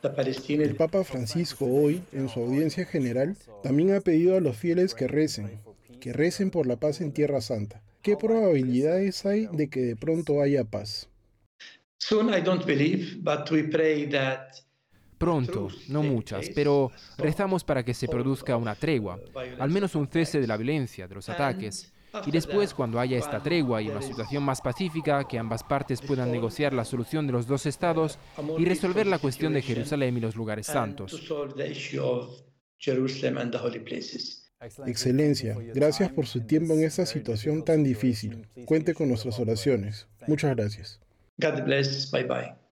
El 0.03 0.75
Papa 0.75 1.03
Francisco 1.03 1.65
hoy, 1.65 2.03
en 2.11 2.29
su 2.29 2.39
audiencia 2.39 2.85
general, 2.85 3.35
también 3.63 3.95
ha 3.95 4.01
pedido 4.01 4.37
a 4.37 4.41
los 4.41 4.55
fieles 4.55 4.93
que 4.93 5.07
recen, 5.07 5.59
que 5.99 6.13
recen 6.13 6.51
por 6.51 6.67
la 6.67 6.77
paz 6.77 7.01
en 7.01 7.11
Tierra 7.11 7.41
Santa. 7.41 7.81
¿Qué 8.01 8.15
probabilidades 8.15 9.25
hay 9.25 9.47
de 9.47 9.69
que 9.69 9.81
de 9.81 9.95
pronto 9.95 10.41
haya 10.41 10.63
paz? 10.63 11.09
Pronto, 15.17 15.69
no 15.89 16.03
muchas, 16.03 16.49
pero 16.53 16.91
rezamos 17.17 17.63
para 17.63 17.83
que 17.83 17.95
se 17.95 18.07
produzca 18.07 18.55
una 18.55 18.75
tregua, 18.75 19.19
al 19.59 19.71
menos 19.71 19.95
un 19.95 20.07
cese 20.07 20.39
de 20.39 20.45
la 20.45 20.57
violencia, 20.57 21.07
de 21.07 21.15
los 21.15 21.27
ataques. 21.27 21.91
Y 22.25 22.31
después, 22.31 22.73
cuando 22.73 22.99
haya 22.99 23.17
esta 23.17 23.41
tregua 23.41 23.81
y 23.81 23.89
una 23.89 24.01
situación 24.01 24.43
más 24.43 24.61
pacífica, 24.61 25.27
que 25.27 25.37
ambas 25.37 25.63
partes 25.63 26.01
puedan 26.01 26.31
negociar 26.31 26.73
la 26.73 26.85
solución 26.85 27.27
de 27.27 27.33
los 27.33 27.47
dos 27.47 27.65
estados 27.65 28.17
y 28.57 28.65
resolver 28.65 29.07
la 29.07 29.19
cuestión 29.19 29.53
de 29.53 29.61
Jerusalén 29.61 30.17
y 30.17 30.19
los 30.19 30.35
lugares 30.35 30.67
santos. 30.67 31.21
Excelencia, 34.87 35.55
gracias 35.75 36.11
por 36.11 36.25
su 36.25 36.41
tiempo 36.41 36.73
en 36.73 36.83
esta 36.83 37.05
situación 37.05 37.63
tan 37.63 37.83
difícil. 37.83 38.47
Cuente 38.65 38.93
con 38.93 39.09
nuestras 39.09 39.39
oraciones. 39.39 40.07
Muchas 40.27 40.55
gracias. 40.55 40.99
God 41.37 41.63
bless. 41.63 42.09
Bye 42.11 42.23
bye. 42.23 42.66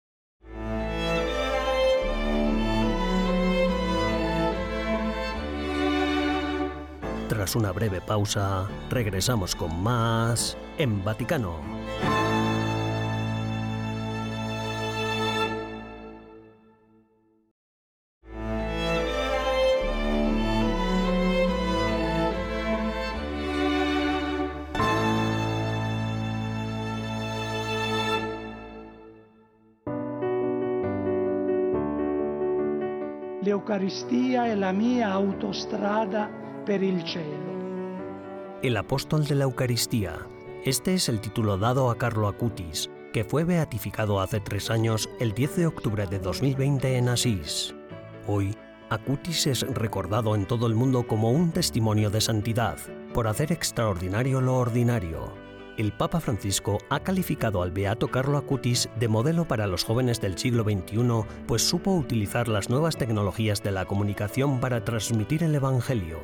Tras 7.45 7.57
una 7.57 7.73
breve 7.73 8.01
pausa, 8.01 8.67
regresamos 8.89 9.55
con 9.55 9.83
más 9.83 10.57
en 10.79 11.05
Vaticano. 11.05 11.61
L'Eucaristia 33.43 34.47
è 34.47 34.55
la 34.55 34.73
mia 34.73 35.11
autostrada 35.11 36.44
El 38.63 38.79
apóstol 38.79 39.27
de 39.27 39.35
la 39.35 39.45
Eucaristía. 39.45 40.27
Este 40.65 40.95
es 40.95 41.11
el 41.11 41.21
título 41.21 41.59
dado 41.59 41.91
a 41.91 41.99
Carlo 41.99 42.27
Acutis, 42.27 42.89
que 43.13 43.23
fue 43.23 43.45
beatificado 43.45 44.19
hace 44.19 44.41
tres 44.41 44.71
años, 44.71 45.11
el 45.21 45.33
10 45.35 45.57
de 45.57 45.67
octubre 45.67 46.07
de 46.07 46.19
2020 46.21 46.97
en 46.97 47.11
Asís. 47.11 47.75
Hoy, 48.27 48.57
Acutis 48.89 49.47
es 49.47 49.61
recordado 49.75 50.35
en 50.35 50.47
todo 50.47 50.67
el 50.67 50.75
mundo 50.75 51.07
como 51.07 51.33
un 51.33 51.53
testimonio 51.53 52.09
de 52.09 52.23
santidad, 52.23 52.79
por 53.13 53.29
hacer 53.29 53.53
extraordinario 53.53 54.41
lo 54.41 54.57
ordinario. 54.57 55.35
El 55.77 55.93
Papa 55.93 56.19
Francisco 56.21 56.79
ha 56.89 57.01
calificado 57.01 57.63
al 57.63 57.73
beato 57.73 58.09
Carlo 58.09 58.39
Acutis 58.39 58.89
de 58.99 59.09
modelo 59.09 59.47
para 59.47 59.67
los 59.67 59.85
jóvenes 59.85 60.23
del 60.23 60.39
siglo 60.39 60.63
XXI, 60.63 61.27
pues 61.47 61.61
supo 61.61 61.93
utilizar 61.93 62.49
las 62.49 62.71
nuevas 62.71 62.97
tecnologías 62.97 63.63
de 63.63 63.73
la 63.73 63.85
comunicación 63.85 64.61
para 64.61 64.83
transmitir 64.83 65.43
el 65.43 65.55
Evangelio. 65.55 66.21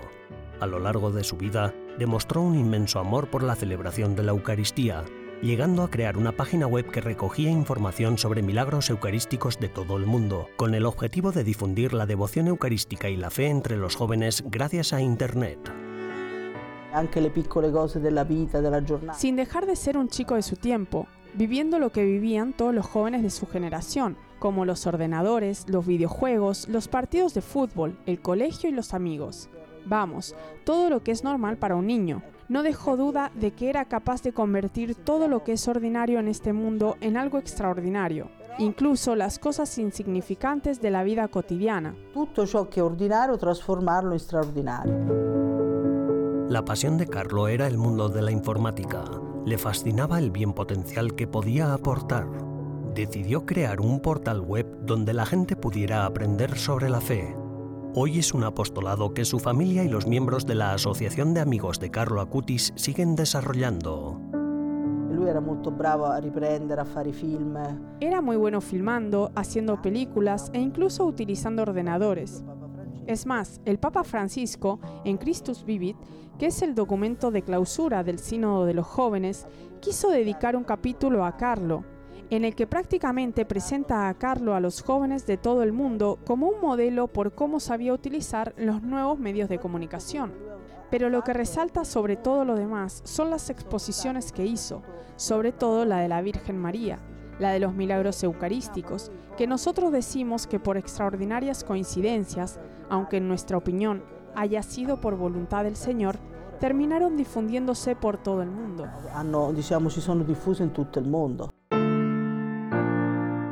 A 0.61 0.67
lo 0.67 0.79
largo 0.79 1.11
de 1.11 1.25
su 1.25 1.39
vida, 1.39 1.75
demostró 1.99 2.43
un 2.43 2.55
inmenso 2.55 2.99
amor 2.99 3.29
por 3.31 3.43
la 3.43 3.57
celebración 3.57 4.15
de 4.15 4.23
la 4.23 4.33
Eucaristía, 4.33 5.05
llegando 5.41 5.83
a 5.83 5.91
crear 5.91 6.19
una 6.19 6.33
página 6.33 6.67
web 6.67 6.91
que 6.91 7.01
recogía 7.01 7.51
información 7.51 8.19
sobre 8.19 8.43
milagros 8.43 8.91
eucarísticos 8.91 9.59
de 9.59 9.71
todo 9.71 9.97
el 9.97 10.05
mundo, 10.05 10.49
con 10.57 10.75
el 10.75 10.85
objetivo 10.85 11.33
de 11.33 11.45
difundir 11.45 11.95
la 11.95 12.05
devoción 12.05 12.47
eucarística 12.47 13.09
y 13.09 13.17
la 13.17 13.31
fe 13.31 13.47
entre 13.47 13.79
los 13.79 13.97
jóvenes 13.97 14.45
gracias 14.47 14.93
a 14.93 15.01
Internet. 15.01 15.59
Sin 19.15 19.37
dejar 19.37 19.65
de 19.65 19.77
ser 19.77 19.97
un 19.97 20.09
chico 20.09 20.35
de 20.35 20.43
su 20.43 20.57
tiempo, 20.57 21.07
viviendo 21.33 21.79
lo 21.79 21.91
que 21.91 22.05
vivían 22.05 22.53
todos 22.53 22.75
los 22.75 22.85
jóvenes 22.85 23.23
de 23.23 23.31
su 23.31 23.47
generación, 23.47 24.19
como 24.39 24.67
los 24.67 24.87
ordenadores, 24.87 25.67
los 25.69 25.87
videojuegos, 25.87 26.69
los 26.69 26.89
partidos 26.89 27.33
de 27.33 27.41
fútbol, 27.41 27.97
el 28.05 28.21
colegio 28.21 28.69
y 28.69 28.73
los 28.73 28.93
amigos. 28.93 29.49
Vamos, 29.87 30.35
todo 30.65 30.91
lo 30.91 31.03
que 31.03 31.13
es 31.13 31.25
normal 31.25 31.57
para 31.57 31.77
un 31.77 31.87
niño. 31.87 32.23
No 32.49 32.63
dejó 32.63 32.97
duda 32.97 33.31
de 33.35 33.53
que 33.53 33.71
era 33.71 33.85
capaz 33.85 34.23
de 34.23 34.33
convertir 34.33 34.95
todo 34.95 35.29
lo 35.29 35.45
que 35.45 35.53
es 35.53 35.69
ordinario 35.69 36.19
en 36.19 36.29
este 36.29 36.53
mundo 36.53 36.97
en 37.01 37.17
algo 37.17 37.39
extraordinario, 37.39 38.29
incluso 38.59 39.15
las 39.15 39.39
cosas 39.39 39.79
insignificantes 39.79 40.81
de 40.81 40.91
la 40.91 41.05
vida 41.05 41.29
cotidiana. 41.29 41.95
Tutto 42.13 42.47
ciò 42.47 42.69
che 42.69 42.81
è 42.81 42.83
ordinario 42.83 43.37
trasformarlo 43.37 44.13
in 44.13 44.19
straordinario. 44.19 45.29
La 46.51 46.65
pasión 46.65 46.99
de 46.99 47.07
Carlo 47.07 47.47
era 47.47 47.69
el 47.69 47.79
mundo 47.79 48.09
de 48.09 48.23
la 48.23 48.33
informática. 48.33 49.05
Le 49.47 49.57
fascinaba 49.57 50.19
el 50.19 50.33
bien 50.33 50.53
potencial 50.53 51.15
que 51.15 51.29
podía 51.29 51.73
aportar. 51.73 52.27
Decidió 52.93 53.47
crear 53.47 53.81
un 53.81 54.01
portal 54.01 54.41
web 54.41 54.67
donde 54.83 55.15
la 55.15 55.25
gente 55.25 55.55
pudiera 55.55 56.05
aprender 56.05 56.59
sobre 56.59 56.91
la 56.91 57.01
fe. 57.01 57.37
Hoy 57.93 58.21
es 58.21 58.35
un 58.35 58.45
apostolado 58.45 59.15
que 59.15 59.25
su 59.25 59.41
familia 59.41 59.83
y 59.83 59.89
los 59.89 60.07
miembros 60.07 60.47
de 60.47 60.55
la 60.55 60.73
Asociación 60.75 61.35
de 61.35 61.41
Amigos 61.41 61.81
de 61.81 61.91
Carlo 61.91 62.21
Acutis 62.21 62.73
siguen 62.77 63.17
desarrollando. 63.17 64.21
Era 67.99 68.21
muy 68.21 68.37
bueno 68.37 68.61
filmando, 68.61 69.33
haciendo 69.35 69.83
películas 69.83 70.53
e 70.55 70.61
incluso 70.61 71.05
utilizando 71.05 71.63
ordenadores. 71.63 72.45
Es 73.09 73.27
más, 73.27 73.61
el 73.65 73.81
Papa 73.81 74.05
Francisco, 74.05 74.79
en 75.05 75.17
Christus 75.17 75.65
Vivit, 75.65 75.97
que 76.39 76.47
es 76.47 76.63
el 76.63 76.77
documento 76.77 77.33
de 77.33 77.43
clausura 77.43 78.05
del 78.05 78.21
Sínodo 78.21 78.67
de 78.67 78.75
los 78.75 78.87
Jóvenes, 78.87 79.49
quiso 79.81 80.11
dedicar 80.11 80.55
un 80.55 80.63
capítulo 80.63 81.25
a 81.25 81.37
Carlo, 81.37 81.85
en 82.31 82.45
el 82.45 82.55
que 82.55 82.69
prácticamente 82.69 83.45
presenta 83.45 84.09
a 84.09 84.15
Carlo 84.15 84.55
a 84.55 84.61
los 84.61 84.83
jóvenes 84.83 85.27
de 85.27 85.37
todo 85.37 85.65
el 85.65 85.73
mundo 85.73 86.21
como 86.25 86.47
un 86.47 86.61
modelo 86.61 87.09
por 87.09 87.35
cómo 87.35 87.59
sabía 87.59 87.93
utilizar 87.93 88.55
los 88.57 88.83
nuevos 88.83 89.19
medios 89.19 89.49
de 89.49 89.59
comunicación. 89.59 90.33
Pero 90.91 91.09
lo 91.09 91.23
que 91.23 91.33
resalta 91.33 91.85
sobre 91.85 92.17
todo 92.17 92.45
lo 92.45 92.55
demás 92.55 93.03
son 93.05 93.31
las 93.31 93.51
exposiciones 93.51 94.31
que 94.31 94.47
hizo, 94.47 94.83
sobre 95.17 95.51
todo 95.51 95.85
la 95.85 95.99
de 95.99 96.09
la 96.09 96.23
Virgen 96.23 96.57
María, 96.57 97.01
la 97.41 97.51
de 97.51 97.59
los 97.59 97.75
milagros 97.75 98.23
eucarísticos, 98.23 99.11
que 99.37 99.49
nosotros 99.49 99.91
decimos 99.91 100.47
que 100.47 100.61
por 100.61 100.77
extraordinarias 100.77 101.65
coincidencias, 101.65 102.61
aunque 102.89 103.17
en 103.17 103.27
nuestra 103.27 103.57
opinión 103.57 104.05
haya 104.37 104.63
sido 104.63 105.01
por 105.01 105.17
voluntad 105.17 105.65
del 105.65 105.77
Señor, 105.77 106.17
terminaron 106.61 107.17
difundiéndose 107.17 107.97
por 107.97 108.19
todo 108.19 108.43
el 108.43 108.51
mundo. 108.51 108.87
Hanno, 109.15 109.53
diciamo, 109.53 109.91
si 109.91 110.01
sono 110.01 110.25
in 110.25 110.71
tutto 110.71 111.01
il 111.01 111.09
mondo. 111.09 111.51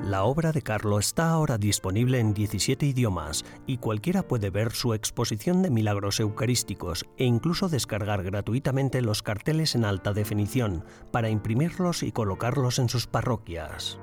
La 0.09 0.25
obra 0.25 0.53
de 0.53 0.63
Carlo 0.63 0.99
está 0.99 1.29
ahora 1.29 1.59
disponible 1.59 2.19
en 2.19 2.33
17 2.33 2.87
idiomas 2.87 3.45
y 3.67 3.77
cualquiera 3.77 4.23
puede 4.23 4.49
ver 4.49 4.73
su 4.73 4.95
exposición 4.95 5.61
de 5.61 5.69
milagros 5.69 6.19
eucarísticos 6.19 7.05
e 7.19 7.27
incluso 7.27 7.69
descargar 7.69 8.23
gratuitamente 8.23 9.03
los 9.03 9.23
carteles 9.23 9.75
en 9.75 9.85
alta 9.85 10.15
definición 10.15 10.83
para 11.13 11.29
imprimirlos 11.29 12.03
y 12.03 12.11
colocarlos 12.11 12.79
en 12.79 12.89
sus 12.89 13.07
parroquias. 13.07 14.01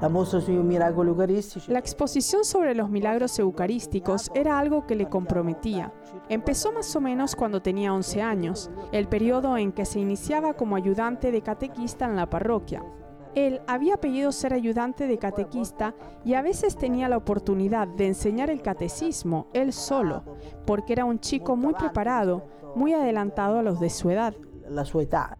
La 0.00 1.78
exposición 1.80 2.44
sobre 2.44 2.76
los 2.76 2.88
milagros 2.88 3.36
eucarísticos 3.40 4.30
era 4.36 4.60
algo 4.60 4.86
que 4.86 4.94
le 4.94 5.08
comprometía. 5.08 5.92
Empezó 6.28 6.70
más 6.70 6.94
o 6.94 7.00
menos 7.00 7.34
cuando 7.34 7.60
tenía 7.60 7.92
11 7.92 8.22
años, 8.22 8.70
el 8.92 9.08
periodo 9.08 9.56
en 9.56 9.72
que 9.72 9.86
se 9.86 9.98
iniciaba 9.98 10.54
como 10.54 10.76
ayudante 10.76 11.32
de 11.32 11.42
catequista 11.42 12.04
en 12.04 12.14
la 12.14 12.30
parroquia. 12.30 12.84
Él 13.34 13.62
había 13.66 13.96
pedido 13.96 14.30
ser 14.30 14.52
ayudante 14.52 15.06
de 15.06 15.18
catequista 15.18 15.94
y 16.24 16.34
a 16.34 16.42
veces 16.42 16.76
tenía 16.76 17.08
la 17.08 17.16
oportunidad 17.16 17.88
de 17.88 18.08
enseñar 18.08 18.50
el 18.50 18.60
catecismo 18.60 19.48
él 19.54 19.72
solo, 19.72 20.22
porque 20.66 20.92
era 20.92 21.06
un 21.06 21.18
chico 21.18 21.56
muy 21.56 21.74
preparado, 21.74 22.46
muy 22.74 22.92
adelantado 22.92 23.58
a 23.58 23.62
los 23.62 23.80
de 23.80 23.90
su 23.90 24.10
edad. 24.10 24.34
La 24.68 24.84
sua 24.84 25.02
età. 25.02 25.38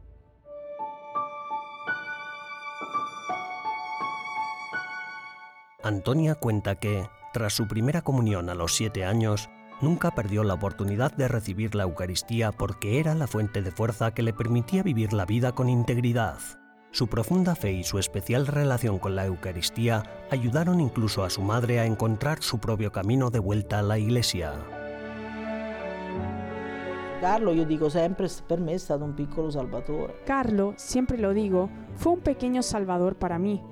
Antonia 5.82 6.34
cuenta 6.36 6.76
que, 6.76 7.08
tras 7.32 7.54
su 7.54 7.66
primera 7.66 8.02
comunión 8.02 8.48
a 8.48 8.54
los 8.54 8.74
siete 8.74 9.04
años, 9.04 9.50
nunca 9.80 10.12
perdió 10.12 10.44
la 10.44 10.54
oportunidad 10.54 11.12
de 11.12 11.28
recibir 11.28 11.74
la 11.74 11.82
Eucaristía 11.82 12.52
porque 12.52 13.00
era 13.00 13.14
la 13.14 13.26
fuente 13.26 13.62
de 13.62 13.72
fuerza 13.72 14.14
que 14.14 14.22
le 14.22 14.32
permitía 14.32 14.82
vivir 14.82 15.12
la 15.12 15.26
vida 15.26 15.52
con 15.52 15.68
integridad. 15.68 16.38
Su 16.92 17.06
profunda 17.06 17.54
fe 17.54 17.72
y 17.72 17.84
su 17.84 17.98
especial 17.98 18.46
relación 18.46 18.98
con 18.98 19.16
la 19.16 19.24
Eucaristía 19.24 20.02
ayudaron 20.30 20.78
incluso 20.78 21.24
a 21.24 21.30
su 21.30 21.40
madre 21.40 21.80
a 21.80 21.86
encontrar 21.86 22.42
su 22.42 22.58
propio 22.58 22.92
camino 22.92 23.30
de 23.30 23.38
vuelta 23.38 23.78
a 23.78 23.82
la 23.82 23.98
iglesia. 23.98 24.52
Carlo, 27.22 27.54
io 27.54 27.64
dico 27.64 27.88
sempre, 27.88 28.28
per 28.46 28.60
me 28.60 28.74
è 28.74 28.78
stato 28.78 29.04
un 29.04 29.14
piccolo 29.14 29.50
salvatore. 29.50 30.16
Carlo, 30.26 30.74
siempre 30.76 31.16
lo 31.16 31.32
digo, 31.32 31.70
fue 31.94 32.12
un 32.12 32.20
pequeño 32.20 32.60
salvador 32.60 33.16
para 33.16 33.38
mí, 33.38 33.62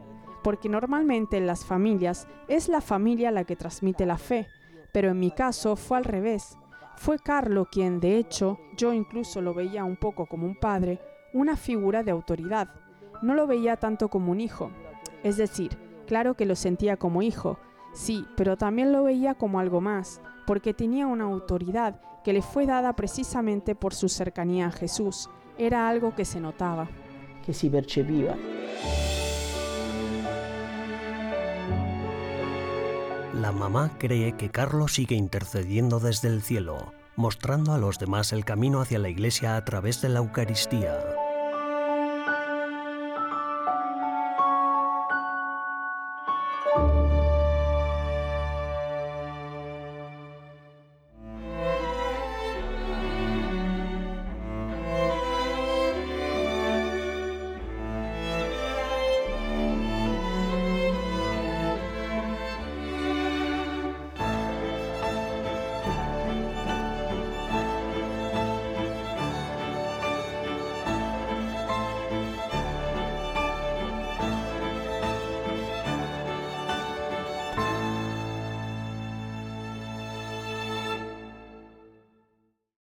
porque 0.42 0.70
normalmente 0.70 1.36
en 1.36 1.46
las 1.46 1.66
familias 1.66 2.26
es 2.48 2.68
la 2.68 2.80
familia 2.80 3.30
la 3.30 3.44
que 3.44 3.54
transmite 3.54 4.06
la 4.06 4.16
fe, 4.16 4.46
pero 4.92 5.10
en 5.10 5.20
mi 5.20 5.30
caso 5.30 5.76
fue 5.76 5.98
al 5.98 6.04
revés. 6.04 6.56
Fue 6.96 7.18
Carlo 7.18 7.66
quien, 7.70 8.00
de 8.00 8.16
hecho, 8.16 8.58
yo 8.78 8.94
incluso 8.94 9.42
lo 9.42 9.52
veía 9.52 9.84
un 9.84 9.96
poco 9.96 10.24
como 10.24 10.46
un 10.46 10.58
padre, 10.58 11.00
una 11.34 11.54
figura 11.58 12.02
de 12.02 12.12
autoridad. 12.12 12.70
No 13.22 13.34
lo 13.34 13.46
veía 13.46 13.76
tanto 13.76 14.08
como 14.08 14.32
un 14.32 14.40
hijo. 14.40 14.70
Es 15.22 15.36
decir, 15.36 15.76
claro 16.06 16.34
que 16.34 16.46
lo 16.46 16.56
sentía 16.56 16.96
como 16.96 17.22
hijo, 17.22 17.58
sí, 17.92 18.26
pero 18.36 18.56
también 18.56 18.92
lo 18.92 19.04
veía 19.04 19.34
como 19.34 19.60
algo 19.60 19.80
más, 19.80 20.20
porque 20.46 20.72
tenía 20.72 21.06
una 21.06 21.24
autoridad 21.24 22.00
que 22.24 22.32
le 22.32 22.42
fue 22.42 22.66
dada 22.66 22.94
precisamente 22.94 23.74
por 23.74 23.94
su 23.94 24.08
cercanía 24.08 24.66
a 24.66 24.72
Jesús. 24.72 25.28
Era 25.58 25.88
algo 25.88 26.14
que 26.14 26.24
se 26.24 26.40
notaba. 26.40 26.88
Che 27.44 27.52
si 27.52 27.68
percepiva. 27.68 28.34
La 33.34 33.52
mamá 33.52 33.92
cree 33.98 34.32
que 34.36 34.50
Carlos 34.50 34.94
sigue 34.94 35.14
intercediendo 35.14 36.00
desde 36.00 36.28
el 36.28 36.42
cielo, 36.42 36.92
mostrando 37.16 37.72
a 37.72 37.78
los 37.78 37.98
demás 37.98 38.32
el 38.32 38.44
camino 38.44 38.80
hacia 38.80 38.98
la 38.98 39.08
iglesia 39.08 39.56
a 39.56 39.64
través 39.64 40.02
de 40.02 40.08
la 40.08 40.18
Eucaristía. 40.18 40.98